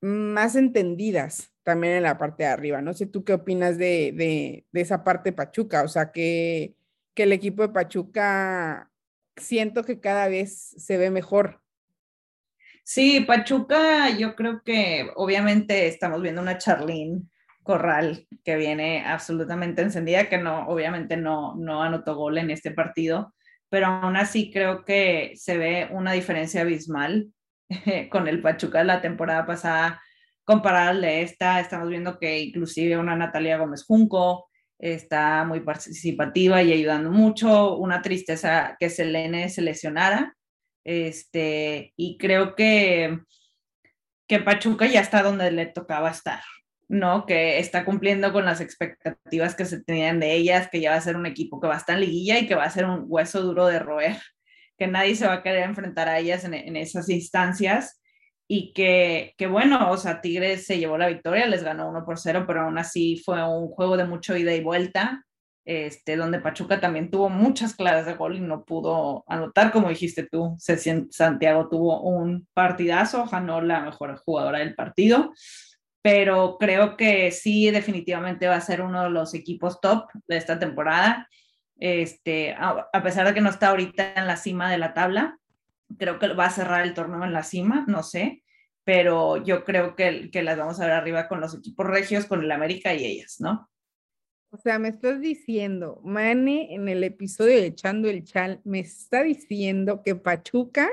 [0.00, 2.80] más entendidas también en la parte de arriba.
[2.80, 6.74] No sé tú qué opinas de, esa parte Pachuca, o sea, que,
[7.14, 8.90] que, el equipo de Pachuca
[9.36, 11.60] siento que cada vez se ve mejor.
[12.84, 17.30] Sí, Pachuca, yo creo que obviamente estamos viendo una Charlín
[17.62, 23.34] Corral que viene absolutamente encendida, que no, obviamente no, no anotó gol en este partido,
[23.68, 27.30] pero aún así creo que se ve una diferencia abismal
[28.10, 30.02] con el Pachuca la temporada pasada
[30.44, 31.60] comparable a esta.
[31.60, 37.76] Estamos viendo que inclusive una Natalia Gómez Junco está muy participativa y ayudando mucho.
[37.76, 40.34] Una tristeza que Selene se lesionara.
[40.84, 43.18] Este, y creo que,
[44.26, 46.40] que Pachuca ya está donde le tocaba estar.
[46.88, 47.26] ¿no?
[47.26, 51.02] Que está cumpliendo con las expectativas que se tenían de ellas, que ya va a
[51.02, 53.04] ser un equipo que va a estar en liguilla y que va a ser un
[53.06, 54.16] hueso duro de roer,
[54.78, 58.00] que nadie se va a querer enfrentar a ellas en, esas instancias
[58.46, 62.18] y que, que, bueno, o sea, Tigres se llevó la victoria, les ganó 1 por
[62.18, 65.24] 0, pero aún así fue un juego de mucho ida y vuelta,
[65.66, 70.26] este, donde Pachuca también tuvo muchas claras de gol y no pudo anotar, como dijiste
[70.30, 75.32] tú, Santiago tuvo un partidazo, ganó la mejor jugadora del partido,
[76.00, 80.58] pero creo que sí, definitivamente va a ser uno de los equipos top de esta
[80.58, 81.28] temporada.
[81.78, 85.38] Este, a, pesar de que no está ahorita en la cima de la tabla,
[85.96, 88.42] creo que va a cerrar el torneo en la cima, no sé,
[88.84, 92.42] pero yo creo que, que las vamos a ver arriba con los equipos regios, con
[92.42, 93.68] el América y ellas, ¿no?
[94.50, 99.22] O sea, me estás diciendo, Mane en el episodio de Echando el Chal, me está
[99.22, 100.88] diciendo que Pachuca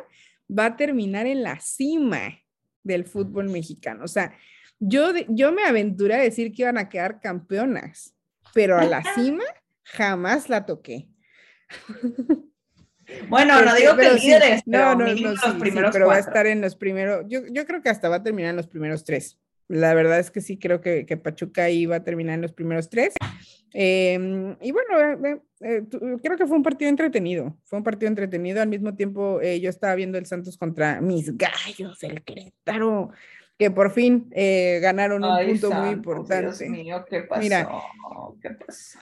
[0.47, 2.37] va a terminar en la cima
[2.83, 4.03] del fútbol mexicano.
[4.03, 4.37] O sea,
[4.79, 8.13] yo, yo me aventuré a decir que iban a quedar campeonas,
[8.53, 9.43] pero a la cima
[9.85, 11.07] jamás la toqué.
[13.29, 16.59] Bueno, no digo que líderes, no, no, no, los primeros pero va a estar en
[16.59, 19.39] los primeros, yo, yo creo que hasta va a terminar en los primeros tres.
[19.67, 22.89] La verdad es que sí, creo que, que Pachuca iba a terminar en los primeros
[22.89, 23.13] tres.
[23.73, 28.07] Em, y bueno, eh, eh, eh, creo que fue un partido entretenido, fue un partido
[28.07, 28.59] entretenido.
[28.59, 33.11] Al mismo tiempo, yo estaba viendo el Santos contra mis gallos, el Querétaro
[33.57, 36.65] que por fin eh, ganaron un punto muy importante.
[36.65, 37.41] Dios mío, ¿qué pasó?
[37.41, 37.69] Mira,
[38.41, 38.99] ¿qué pasó?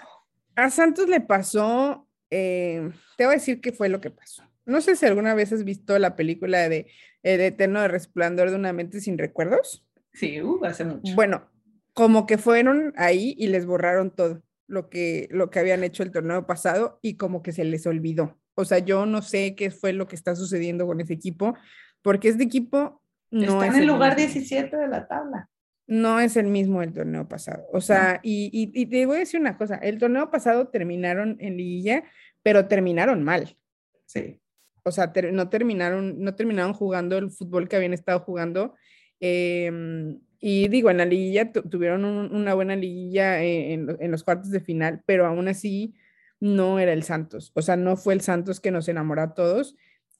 [0.55, 4.43] A Santos le pasó, eh, te voy a decir qué fue lo que pasó.
[4.65, 6.87] No sé si alguna vez has visto la película de,
[7.23, 9.85] eh, de Eterno de Resplandor de una mente sin recuerdos.
[10.13, 11.13] Sí, uh, hace mucho.
[11.15, 11.49] Bueno,
[11.93, 16.11] como que fueron ahí y les borraron todo lo que, lo que habían hecho el
[16.11, 18.39] torneo pasado y como que se les olvidó.
[18.55, 21.55] O sea, yo no sé qué fue lo que está sucediendo con ese equipo,
[22.01, 23.03] porque este equipo
[23.41, 25.49] Está en el lugar 17 de la tabla.
[25.85, 27.65] No es el mismo del torneo pasado.
[27.73, 31.57] O sea, y, y, te voy a decir una cosa, el torneo pasado terminaron en
[31.57, 32.03] liguilla,
[32.41, 33.57] pero terminaron mal.
[34.05, 34.39] Sí.
[34.83, 38.75] O sea, no, terminaron, no terminaron jugando el fútbol que habían estado jugando.
[39.19, 44.59] Em, y digo, en la liguilla tuvieron una buena liguilla en, en, los cuartos de
[44.59, 45.95] final, pero aún así
[46.39, 47.51] no era el Santos.
[47.55, 49.75] O sea, no fue el Santos que nos enamoró a todos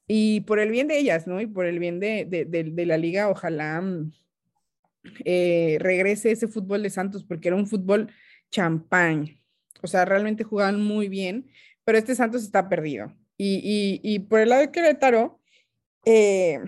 [0.07, 1.39] y por el bien de ellas, ¿no?
[1.41, 4.11] Y por el bien de, de, la liga, ojalá mm,
[5.25, 8.11] eh, regrese ese fútbol de Santos, porque era un fútbol
[8.51, 9.39] champán.
[9.81, 11.49] O sea, realmente jugaban muy bien,
[11.83, 13.15] pero este Santos está perdido.
[13.37, 15.41] Y, y, por el lado de Querétaro,
[16.05, 16.59] eh,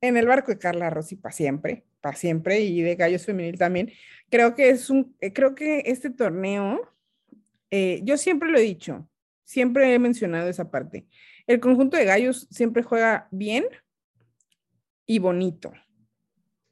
[0.00, 3.92] en el barco de Carla Rossi para siempre, para siempre, y de Gallos Femenil también,
[4.28, 6.80] creo que es un, eh, creo que este torneo,
[7.70, 9.08] yo siempre lo he dicho,
[9.44, 11.06] siempre he mencionado esa parte
[11.48, 13.64] el conjunto de gallos siempre juega bien
[15.06, 15.72] y bonito,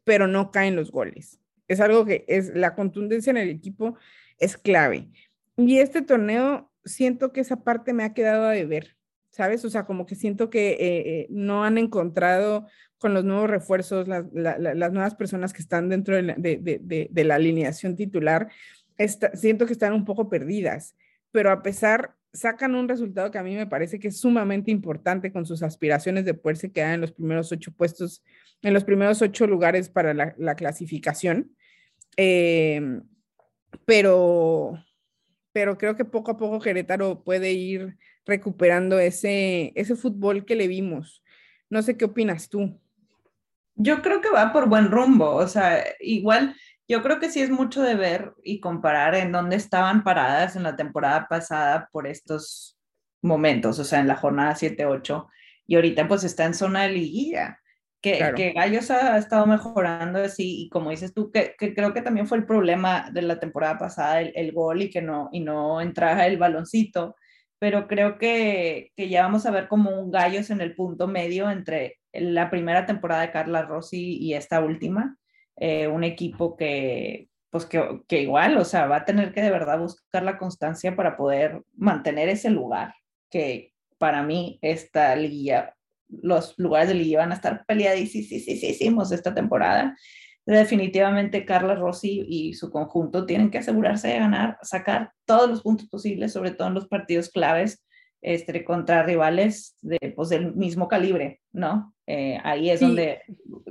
[0.06, 1.40] pero no caen los goles.
[1.66, 3.96] Es algo que es la contundencia en el equipo
[4.38, 5.08] es clave.
[5.56, 8.96] Y este torneo siento que esa parte me ha quedado a deber,
[9.30, 9.64] ¿sabes?
[9.64, 14.06] O sea, como que siento que eh, eh, no han encontrado con los nuevos refuerzos,
[14.06, 18.48] las, nuevas personas que están dentro de la, alineación titular,
[19.34, 20.94] siento que están un poco perdidas,
[21.32, 25.32] pero a pesar sacan un resultado que a mí me parece que es sumamente importante
[25.32, 28.22] con sus aspiraciones de poderse quedar en los primeros ocho puestos,
[28.62, 31.50] en los primeros ocho lugares para la, clasificación.
[32.16, 33.00] Eh,
[33.84, 34.82] pero,
[35.52, 40.68] pero creo que poco a poco Querétaro puede ir recuperando ese, ese fútbol que le
[40.68, 41.22] vimos.
[41.68, 42.80] No sé qué opinas tú.
[43.74, 46.56] Yo creo que va por buen rumbo, o sea, igual
[46.88, 50.62] yo creo que sí es mucho de ver y comparar en dónde estaban paradas en
[50.62, 52.78] la temporada pasada por estos
[53.22, 55.26] momentos, o sea, en la jornada 7-8,
[55.66, 57.60] y ahorita pues está en zona de liguilla.
[58.00, 62.02] Que, que Gallos ha, estado mejorando así, y como dices tú, que, que, creo que
[62.02, 65.40] también fue el problema de la temporada pasada, el, el gol y que no, y
[65.40, 67.16] no entraba el baloncito,
[67.58, 71.50] pero creo que, que ya vamos a ver como un Gallos en el punto medio
[71.50, 75.16] entre la primera temporada de Carla Rossi y esta última
[75.56, 79.50] eh, un equipo que, pues que, que, igual, o sea, va a tener que de
[79.50, 82.94] verdad buscar la constancia para poder mantener ese lugar,
[83.30, 85.74] que para mí esta liguilla,
[86.08, 89.96] los lugares de liguilla van a estar peleadísimos esta temporada.
[90.44, 95.88] Definitivamente Carla Rossi y su conjunto tienen que asegurarse de ganar, sacar todos los puntos
[95.88, 97.84] posibles, sobre todo en los partidos claves
[98.26, 101.94] este, contra rivales de, pues, del mismo calibre, ¿no?
[102.08, 103.20] Eh, ahí es donde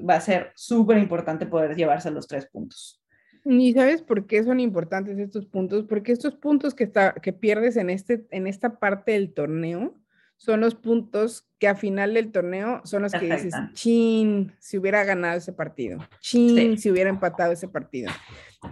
[0.10, 3.04] va a ser súper importante poder llevarse los tres puntos.
[3.44, 5.84] ¿Y sabes por qué son importantes estos puntos?
[5.90, 9.94] Porque estos puntos que, está, que pierdes en, este, en esta parte del torneo
[10.38, 15.04] son los puntos que a final del torneo son los que dices, chin, si hubiera
[15.04, 18.10] ganado ese partido, chin, si hubiera empatado ese partido.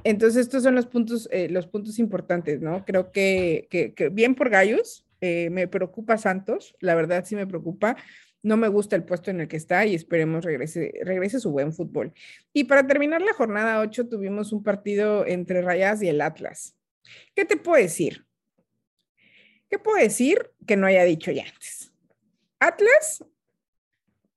[0.06, 2.86] Entonces, estos son los puntos, eh, los puntos importantes, ¿no?
[2.86, 7.48] Creo que, que, que bien por Gallos, eh, me preocupa Santos, la verdad sí me
[7.48, 7.96] preocupa.
[8.42, 11.72] No me gusta el puesto en el que está y esperemos regrese, regrese su buen
[11.72, 12.12] fútbol.
[12.52, 16.76] Y para terminar la jornada 8 tuvimos un partido entre Rayas y el Atlas.
[17.34, 18.26] ¿Qué te puedo decir?
[19.70, 21.94] ¿Qué puedo decir que no haya dicho ya antes?
[22.60, 23.24] Atlas,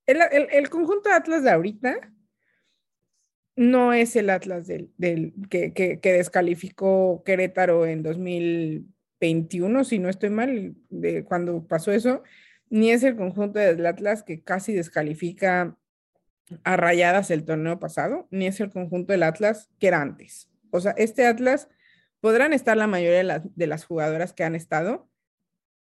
[0.05, 2.13] el, conjunto de Atlas de ahorita
[3.57, 8.87] no es el Atlas del, que, que, que, descalificó Querétaro en 2000,
[9.19, 12.23] 21, si no estoy mal, de cuando pasó eso,
[12.69, 15.77] ni es el conjunto del Atlas que casi descalifica
[16.63, 20.49] a rayadas el torneo pasado, ni es el conjunto del Atlas que era antes.
[20.71, 21.69] O sea, este Atlas
[22.19, 25.09] podrán estar la mayoría de, las jugadoras que han estado,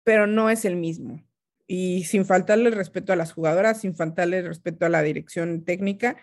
[0.03, 1.23] pero no es el mismo.
[1.67, 6.17] Y sin faltarle respeto a las jugadoras, sin faltarle respeto a la dirección técnica,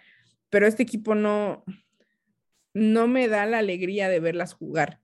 [0.51, 1.65] pero este equipo no,
[2.73, 5.04] no me da la alegría de verlas jugar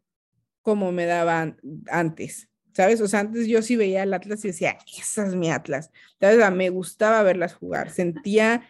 [0.62, 1.58] como me daban
[1.90, 3.00] antes, ¿sabes?
[3.00, 6.38] O sea, antes yo sí veía al Atlas y decía, esa es mi Atlas, ¿sabes?
[6.52, 8.66] Me gustaba verlas jugar, sentía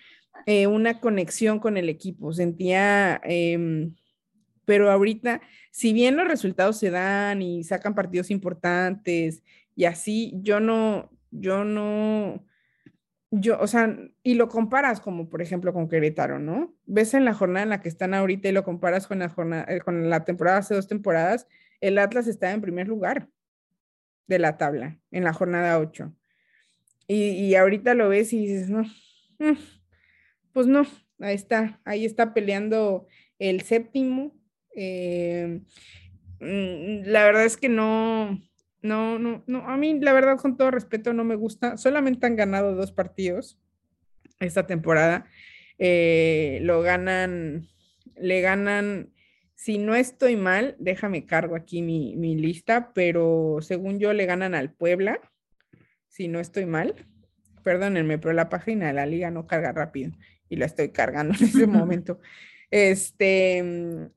[0.47, 3.95] eh, una conexión con el equipo, sentía, em,
[4.65, 9.43] pero ahorita, si bien los resultados se dan y sacan partidos importantes
[9.75, 12.45] y así, yo no, yo no,
[13.31, 16.75] yo, o sea, y lo comparas como por ejemplo con Querétaro, ¿no?
[16.87, 19.67] Ves en la jornada en la que están ahorita y lo comparas con la jornada,
[19.69, 21.47] eh, con la temporada hace dos temporadas
[21.81, 23.29] el Atlas está en primer lugar
[24.27, 26.15] de la tabla en la jornada 8.
[27.13, 28.85] Y, ahorita lo ves y dices, no,
[30.53, 30.87] pues no,
[31.19, 33.09] ahí está, ahí está peleando
[33.41, 34.39] el séptimo.
[34.77, 35.61] Eh,
[36.39, 38.41] mm, la verdad es que no,
[38.83, 42.37] no, no, no, a mí la verdad con todo respeto no me gusta, solamente han
[42.37, 43.59] ganado dos partidos
[44.39, 45.27] esta temporada,
[45.79, 47.69] eh, lo ganan,
[48.17, 49.13] le ganan
[49.61, 54.73] si no estoy mal, déjame cargo aquí mi, lista, pero según yo le ganan al
[54.73, 55.21] Puebla,
[56.09, 56.95] si no estoy mal.
[57.63, 60.13] Perdónenme, pero la página de la liga no carga rápido
[60.49, 62.21] y la estoy cargando en ese momento.
[62.71, 63.63] Este,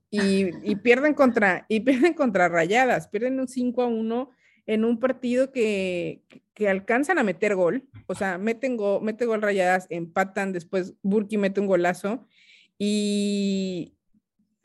[0.08, 4.30] y, pierden contra, y pierden contra Rayadas, pierden un 5 a 1
[4.64, 6.22] en un partido que,
[6.54, 11.36] que alcanzan a meter gol, o sea, meten, go, mete gol Rayadas, empatan, después Burki
[11.36, 12.26] mete un golazo
[12.78, 13.94] y,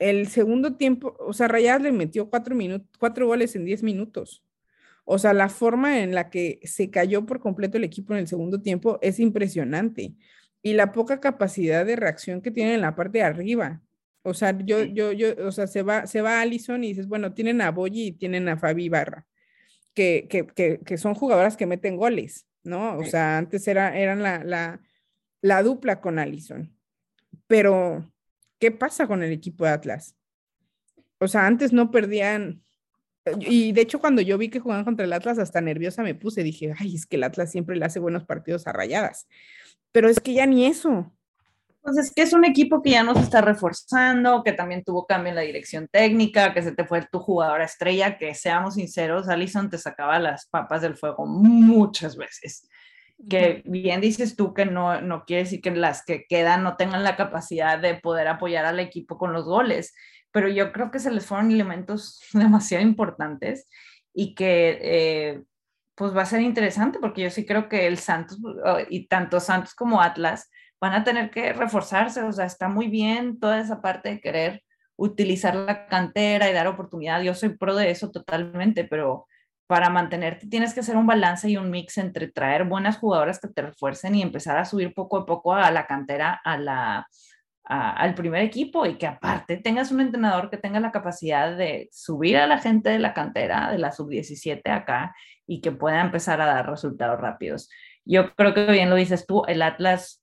[0.00, 4.42] el segundo tiempo, o sea, Rayas le metió cuatro, minutos, cuatro goles en diez minutos.
[5.04, 8.26] O sea, la forma en la que se cayó por completo el equipo en el
[8.28, 10.14] segundo tiempo es impresionante.
[10.62, 13.82] Y la poca capacidad de reacción que tienen en la parte de arriba.
[14.22, 17.34] O sea, yo, yo, yo, o sea, se va, se va Allison y dices, bueno,
[17.34, 19.26] tienen a Boyi y tienen a Fabi Barra,
[19.94, 22.98] que, que, que, son jugadoras que meten goles, ¿no?
[22.98, 24.80] O sea, antes era, eran la, la,
[25.40, 26.74] la dupla con Allison.
[27.46, 28.12] Pero
[28.60, 30.14] ¿qué pasa con el equipo de Atlas?
[31.18, 32.62] O sea, antes no perdían.
[33.40, 36.42] Y de hecho, cuando yo vi que jugaban contra el Atlas, hasta nerviosa me puse.
[36.42, 39.26] Dije, ay, es que el Atlas siempre le hace buenos partidos a rayadas.
[39.92, 41.12] Pero es que ya ni eso.
[41.82, 45.06] Pues es que es un equipo que ya no se está reforzando, que también tuvo
[45.06, 49.28] cambio en la dirección técnica, que se te fue tu jugadora estrella, que seamos sinceros,
[49.30, 52.68] Alison te sacaba las papas del fuego muchas veces
[53.28, 57.04] que bien dices tú que no, no quiere decir que las que quedan no tengan
[57.04, 59.94] la capacidad de poder apoyar al equipo con los goles,
[60.30, 63.68] pero yo creo que se les fueron elementos demasiado importantes
[64.14, 65.42] y que eh,
[65.94, 68.38] pues va a ser interesante porque yo sí creo que el Santos
[68.88, 70.50] y tanto Santos como Atlas
[70.80, 74.62] van a tener que reforzarse, o sea, está muy bien toda esa parte de querer
[74.96, 79.26] utilizar la cantera y dar oportunidad, yo soy pro de eso totalmente, pero
[79.70, 83.46] para mantenerte tienes que hacer un balance y un mix entre traer buenas jugadoras que
[83.46, 87.06] te refuercen y empezar a subir poco a poco a la cantera, a la,
[87.62, 92.36] al primer equipo y que aparte tengas un entrenador que tenga la capacidad de subir
[92.36, 95.14] a la gente de la cantera, de la sub-17 acá
[95.46, 97.70] y que pueda empezar a dar resultados rápidos.
[98.04, 100.20] Yo creo que bien lo dices tú, el Atlas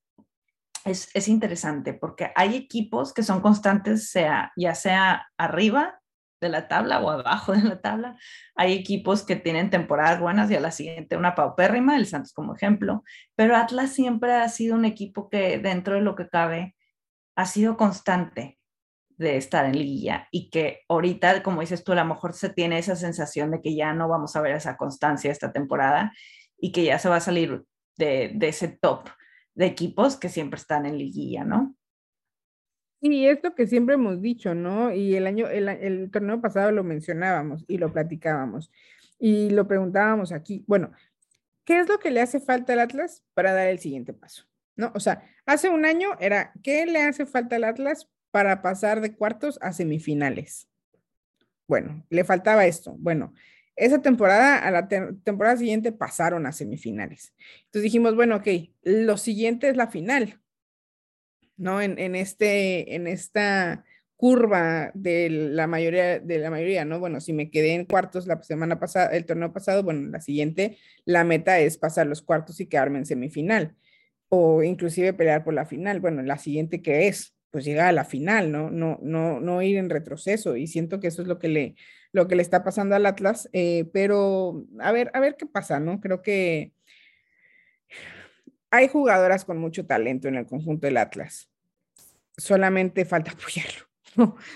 [0.83, 5.96] es, es interesante porque hay equipos que son constantes, sea, ya sea arriba
[6.39, 8.17] de la tabla o abajo de la tabla.
[8.55, 12.55] Hay equipos que tienen temporadas buenas y a la siguiente una paupérrima, el Santos como
[12.55, 13.03] ejemplo,
[13.35, 16.75] pero Atlas siempre ha sido un equipo que dentro de lo que cabe
[17.35, 18.57] ha sido constante
[19.17, 22.77] de estar en liguilla y que ahorita, como dices tú, a lo mejor se tiene
[22.77, 26.13] esa sensación de que ya no vamos a ver esa constancia esta temporada
[26.59, 27.63] y que ya se va a salir
[27.97, 29.09] de, de ese top
[29.55, 31.76] de equipos que siempre están en liguilla, ¿no?
[33.01, 34.91] Sí, es lo que siempre hemos dicho, ¿no?
[34.91, 38.71] Y el año, el, torneo pasado lo mencionábamos y lo platicábamos
[39.19, 40.63] y lo preguntábamos aquí.
[40.67, 40.91] Bueno,
[41.63, 44.45] ¿qué es lo que le hace falta al Atlas para dar el siguiente paso?
[44.75, 44.91] ¿No?
[44.95, 49.15] O sea, hace un año era, ¿qué le hace falta al Atlas para pasar de
[49.15, 50.67] cuartos a semifinales?
[51.67, 52.95] Bueno, le faltaba esto.
[52.97, 53.33] Bueno,
[53.75, 57.33] esa temporada, a la temporada siguiente pasaron a semifinales.
[57.65, 58.47] Entonces dijimos, bueno, ok,
[58.81, 60.39] lo siguiente es la final.
[61.57, 61.81] ¿No?
[61.81, 63.83] En, en, este, en esta
[64.17, 66.99] curva de la mayoría, de la mayoría, ¿no?
[66.99, 70.77] Bueno, si me quedé en cuartos la semana pasada, el torneo pasado, bueno, la siguiente,
[71.05, 73.75] la meta es pasar los cuartos y quedarme en semifinal,
[74.29, 75.99] o inclusive pelear por la final.
[75.99, 78.71] Bueno, la siguiente que es, pues llegar a la final, ¿no?
[78.71, 81.75] No, no, no ir en retroceso, y siento que eso es lo que le,
[82.11, 85.79] lo que le está pasando al Atlas, eh, pero a ver, a ver qué pasa,
[85.79, 86.01] ¿no?
[86.01, 86.73] Creo que
[88.71, 91.49] hay jugadoras con mucho talento en el conjunto del Atlas.
[92.37, 93.87] Solamente falta apoyarlo.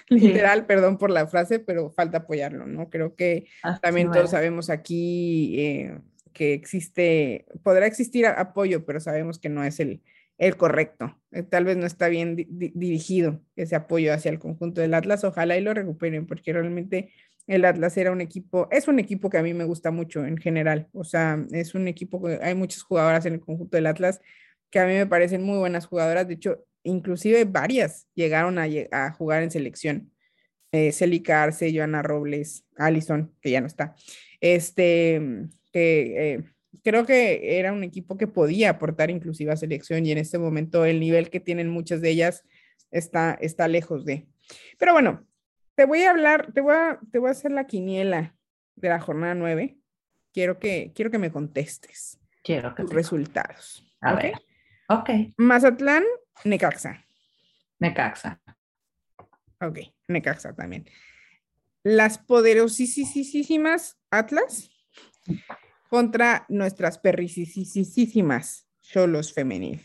[0.08, 2.90] Literal, perdón por la frase, pero falta apoyarlo, ¿no?
[2.90, 3.48] Creo que
[3.82, 6.00] también todos sabemos aquí eh,
[6.34, 10.02] que existe, podrá existir apoyo, pero sabemos que no es el,
[10.40, 11.16] el correcto.
[11.32, 15.24] Eh, tal vez no está bien dirigido ese apoyo hacia el conjunto del Atlas.
[15.24, 17.12] Ojalá y lo recuperen, porque realmente
[17.48, 20.38] el Atlas era un equipo, es un equipo que a mí me gusta mucho en
[20.38, 20.88] general.
[20.94, 24.22] O sea, es un equipo que hay muchas jugadoras en el conjunto del Atlas
[24.72, 26.28] que a mí me parecen muy buenas jugadoras.
[26.28, 30.12] De hecho, inclusive varias llegaron a, jugar en selección.
[30.72, 33.96] Eh, Celica Arce, Joana Robles, Allison, que ya no está.
[34.40, 35.22] Este,
[35.74, 36.44] que eh,
[36.84, 40.86] creo que era un equipo que podía aportar inclusive a selección y en este momento
[40.86, 42.44] el nivel que tienen muchas de ellas
[42.90, 44.28] está, está lejos de.
[44.80, 45.28] Pero bueno,
[45.82, 48.36] te voy a hablar, te voy a, te voy a hacer la quiniela
[48.76, 49.80] de la jornada 9.
[50.32, 52.20] Quiero que, quiero que me contestes.
[52.44, 53.84] Quiero que tus resultados.
[54.00, 54.36] A ver.
[54.90, 55.10] Ok.
[55.38, 56.04] Mazatlán,
[56.44, 57.04] Necaxa.
[57.80, 58.40] Necaxa.
[59.60, 60.88] Ok, Necaxa también.
[61.82, 64.70] Las poderosísimas Atlas
[65.90, 69.82] contra nuestras perricisísimas Cholos femenil.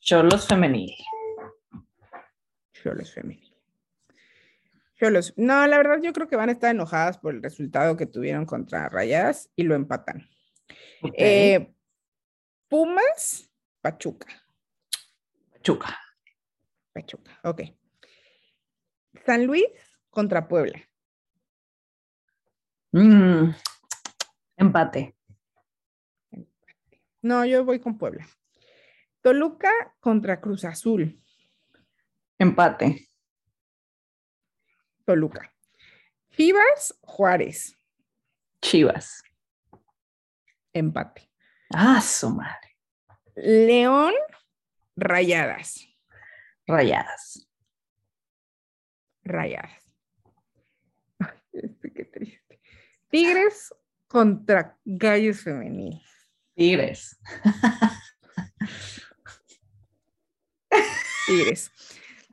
[0.00, 0.94] Cholos femenil.
[2.72, 3.49] Cholos femenil.
[5.36, 8.44] No, la verdad yo creo que van a estar enojadas por el resultado que tuvieron
[8.44, 10.28] contra Rayadas y lo empatan.
[11.16, 11.72] Eh,
[12.68, 14.26] Pumas, Pachuca.
[15.52, 15.98] Pachuca.
[16.92, 17.62] Pachuca, ok.
[19.24, 19.64] San Luis
[20.10, 20.80] contra Puebla.
[22.92, 23.50] Mm,
[24.56, 25.16] empate.
[27.22, 28.26] No, yo voy con Puebla.
[29.22, 29.70] Toluca
[30.00, 31.22] contra Cruz Azul.
[32.38, 33.09] Empate.
[35.10, 35.52] Toluca.
[36.36, 37.76] Chivas, Juárez.
[38.62, 39.24] Chivas.
[40.72, 41.28] Empate.
[41.74, 42.78] Ah, su madre.
[43.34, 44.14] León,
[44.94, 45.84] Rayadas.
[46.64, 47.48] Rayadas.
[49.24, 49.82] Rayadas.
[51.52, 52.60] Este, qué triste.
[53.08, 53.74] Tigres
[54.06, 56.00] contra Gallos Femenil.
[56.54, 57.18] Tigres.
[61.26, 61.72] Tigres.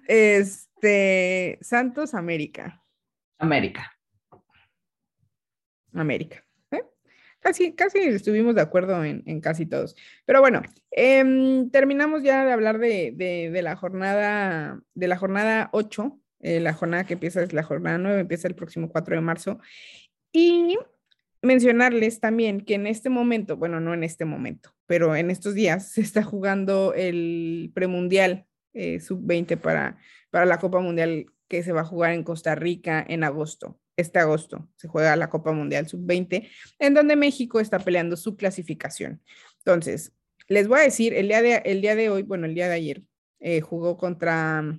[0.08, 2.84] Es, este, Santos, América.
[3.40, 3.92] América.
[5.94, 6.46] América.
[6.72, 6.84] ¿eh?
[7.40, 9.96] Casi, casi estuvimos de acuerdo en, casi todos.
[10.26, 10.62] Pero bueno,
[10.92, 16.20] em, terminamos ya de hablar de, la jornada, de la jornada 8.
[16.42, 19.60] Eh, la jornada que empieza es la jornada 9, empieza el próximo 4 de marzo.
[20.32, 20.78] Y
[21.42, 25.92] mencionarles también que en este momento, bueno, no en este momento, pero en estos días
[25.92, 28.46] se está jugando el premundial
[28.78, 29.98] eh, sub-20 para
[30.30, 33.80] para la Copa Mundial que se va a jugar en Costa Rica en agosto.
[33.96, 36.48] Este agosto se juega la Copa Mundial Sub-20,
[36.78, 39.24] en donde México está peleando su clasificación.
[39.60, 40.14] Entonces,
[40.48, 42.76] les voy a decir, el día de, el día de hoy, bueno, el día de
[42.76, 43.04] ayer,
[43.40, 44.78] eh, jugó contra,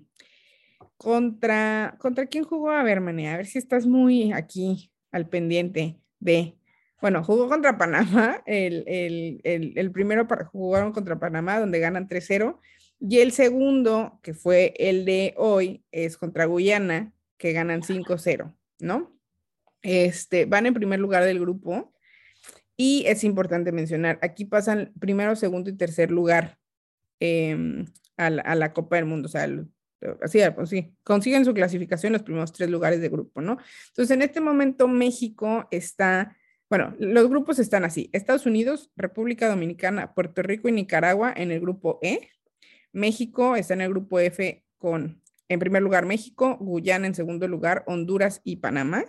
[0.96, 2.70] contra, ¿contra quién jugó?
[2.70, 6.56] A ver, Mané, a ver si estás muy aquí al pendiente de,
[7.00, 12.08] bueno, jugó contra Panamá, el, el, el, el primero para, jugaron contra Panamá, donde ganan
[12.08, 12.60] 3-0,
[13.00, 19.16] y el segundo, que fue el de hoy, es contra Guyana, que ganan 5-0, ¿no?
[19.82, 21.92] Este, van en primer lugar del grupo.
[22.76, 26.58] Y es importante mencionar, aquí pasan primero, segundo y tercer lugar
[27.20, 27.86] em,
[28.16, 29.26] a, la, Copa del Mundo.
[29.26, 29.48] O sea,
[30.22, 33.58] así, pues sí, consiguen su clasificación en los primeros tres lugares de grupo, ¿no?
[33.88, 36.36] Entonces, en este momento México está,
[36.68, 41.60] bueno, los grupos están así, Estados Unidos, República Dominicana, Puerto Rico y Nicaragua en el
[41.60, 42.28] grupo E,
[42.92, 47.84] México está en el grupo F con, en primer lugar, México, Guyana en segundo lugar,
[47.86, 49.04] Honduras y Panamá.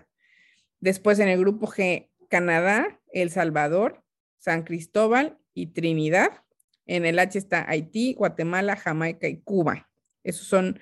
[0.79, 4.03] Después en el grupo G, Canadá, El Salvador,
[4.37, 6.43] San Cristóbal y Trinidad.
[6.85, 9.89] En el H está Haití, Guatemala, Jamaica y Cuba.
[10.23, 10.79] Esos son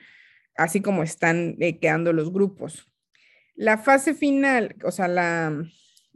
[0.56, 2.92] así como están eh, quedando los grupos.
[3.56, 5.66] La fase final, o sea, la,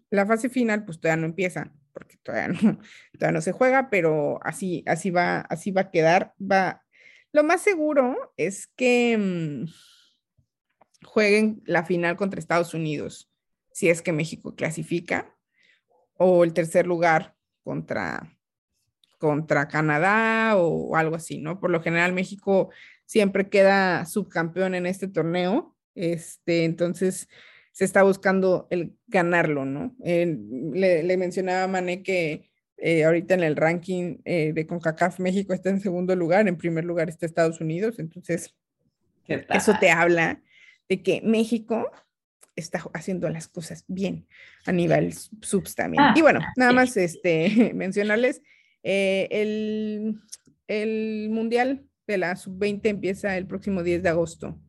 [0.09, 2.79] la, fase final, pues todavía no empieza, porque todavía no,
[3.13, 6.33] todavía no se juega, pero así, así, va, así va a quedar.
[6.39, 6.83] Va.
[7.31, 9.65] Lo más seguro es que mm,
[11.05, 13.31] jueguen la final contra Estados Unidos,
[13.71, 15.35] si es que México clasifica,
[16.13, 18.37] o el tercer lugar contra,
[19.17, 21.59] contra Canadá o algo así, ¿no?
[21.59, 22.69] Por lo general México
[23.05, 27.27] siempre queda subcampeón en este torneo, este, entonces
[27.71, 29.95] se está buscando el ganarlo, ¿no?
[30.03, 30.37] Eh,
[30.73, 35.69] le, mencionaba a Mané que eh, ahorita en el ranking eh, de CONCACAF México está
[35.69, 38.55] en segundo lugar, en primer lugar está Estados Unidos, entonces
[39.27, 40.41] eso te habla
[40.89, 41.89] de que México
[42.55, 44.27] está haciendo las cosas bien
[44.65, 46.03] a nivel subs también.
[46.03, 48.41] Ah, y bueno, nada más este, mencionarles,
[48.83, 50.19] el,
[50.67, 54.59] el Mundial de la sub-20 empieza el próximo 10 de agosto.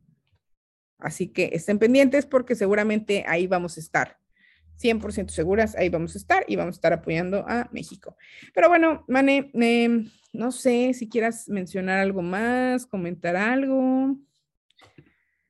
[1.03, 4.19] Así que estén pendientes porque seguramente ahí vamos a estar.
[4.81, 8.17] 100% seguras, ahí vamos a estar y vamos a estar apoyando a México.
[8.55, 14.17] Pero bueno, Mane, em, no sé si quieras mencionar algo más, comentar algo.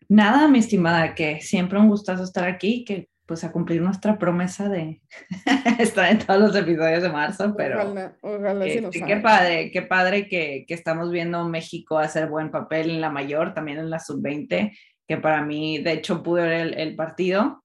[0.09, 4.69] Nada, mi estimada, que siempre un gustazo estar aquí, que pues a cumplir nuestra promesa
[4.69, 5.01] de
[5.79, 10.29] estar en todos los episodios de marzo, pero ojalá, ojalá este, qué padre, qué padre
[10.29, 14.73] que, que, estamos viendo México hacer buen papel en la mayor, también en la sub-20,
[15.13, 17.63] que para mí, de hecho, pude ver el, el partido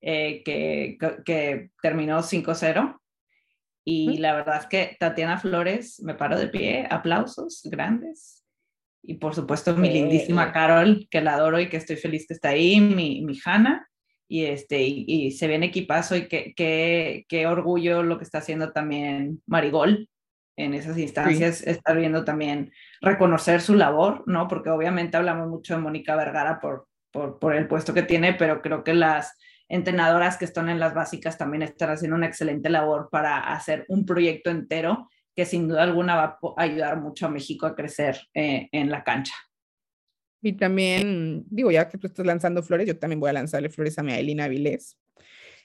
[0.00, 2.96] eh, que, que, terminó 5-0.
[3.84, 8.44] Y la verdad es que Tatiana Flores, me paro de pie, aplausos grandes.
[9.02, 12.50] Y por supuesto mi lindísima Carol, que la adoro y que estoy feliz que está
[12.50, 13.88] ahí, mi, mi Hanna
[14.28, 18.72] y, este, y, se viene equipazo y qué, qué, qué, orgullo lo que está haciendo
[18.72, 20.08] también Marigol
[20.56, 24.48] en esas instancias, estar viendo también reconocer su labor, ¿no?
[24.48, 28.62] Porque obviamente hablamos mucho de Mónica Vergara por, por, por, el puesto que tiene, pero
[28.62, 29.36] creo que las
[29.68, 34.06] entrenadoras que están en las básicas también están haciendo una excelente labor para hacer un
[34.06, 38.68] proyecto entero que sin duda alguna va a ayudar mucho a México a crecer eh,
[38.72, 39.34] en la cancha.
[40.42, 43.98] Y también, digo, ya que tú estás lanzando flores, yo también voy a lanzarle flores
[43.98, 44.98] a mi Ailina Vilés,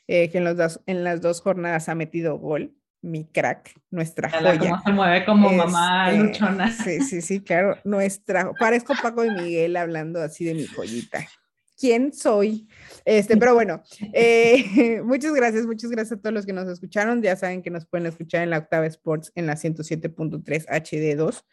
[0.07, 4.29] eh, que en, los dos, en las dos jornadas ha metido gol, mi crack, nuestra
[4.29, 4.59] joya.
[4.59, 6.71] Cómo se mueve como mamá este, luchona.
[6.71, 11.27] Sí, sí, sí, claro, nuestra, parezco Paco de Miguel hablando así de mi joyita.
[11.77, 12.67] ¿Quién soy?
[13.05, 13.81] Este, pero bueno,
[14.13, 17.23] eh, muchas gracias, muchas gracias a todos los que nos escucharon.
[17.23, 21.43] Ya saben que nos pueden escuchar en la Octava Sports en la 107.3 HD2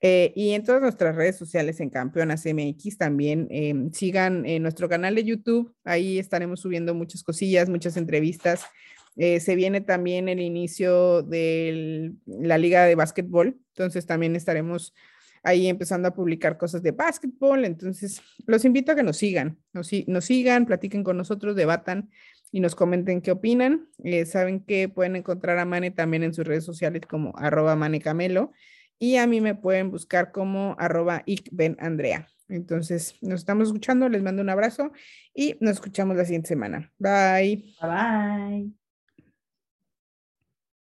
[0.00, 4.88] eh, y en todas nuestras redes sociales en Campeonas MX también em, sigan en nuestro
[4.88, 8.64] canal de YouTube, ahí estaremos subiendo muchas cosillas, muchas entrevistas.
[9.16, 14.94] Eh, se viene también el inicio de la liga de básquetbol, entonces también estaremos
[15.42, 19.88] ahí empezando a publicar cosas de básquetbol, entonces los invito a que nos sigan, nos,
[20.24, 22.10] sigan, platiquen con nosotros, debatan
[22.50, 23.88] y nos comenten qué opinan.
[24.02, 28.52] Eh, saben que pueden encontrar a Mane también en sus redes sociales como arroba manecamelo
[28.98, 31.24] y a mí me pueden buscar como arroba
[31.78, 32.28] Andrea.
[32.48, 34.92] Entonces, nos estamos escuchando, les mando un abrazo
[35.34, 36.92] y nos escuchamos la siguiente semana.
[36.98, 37.74] Bye.
[37.80, 38.85] Bye.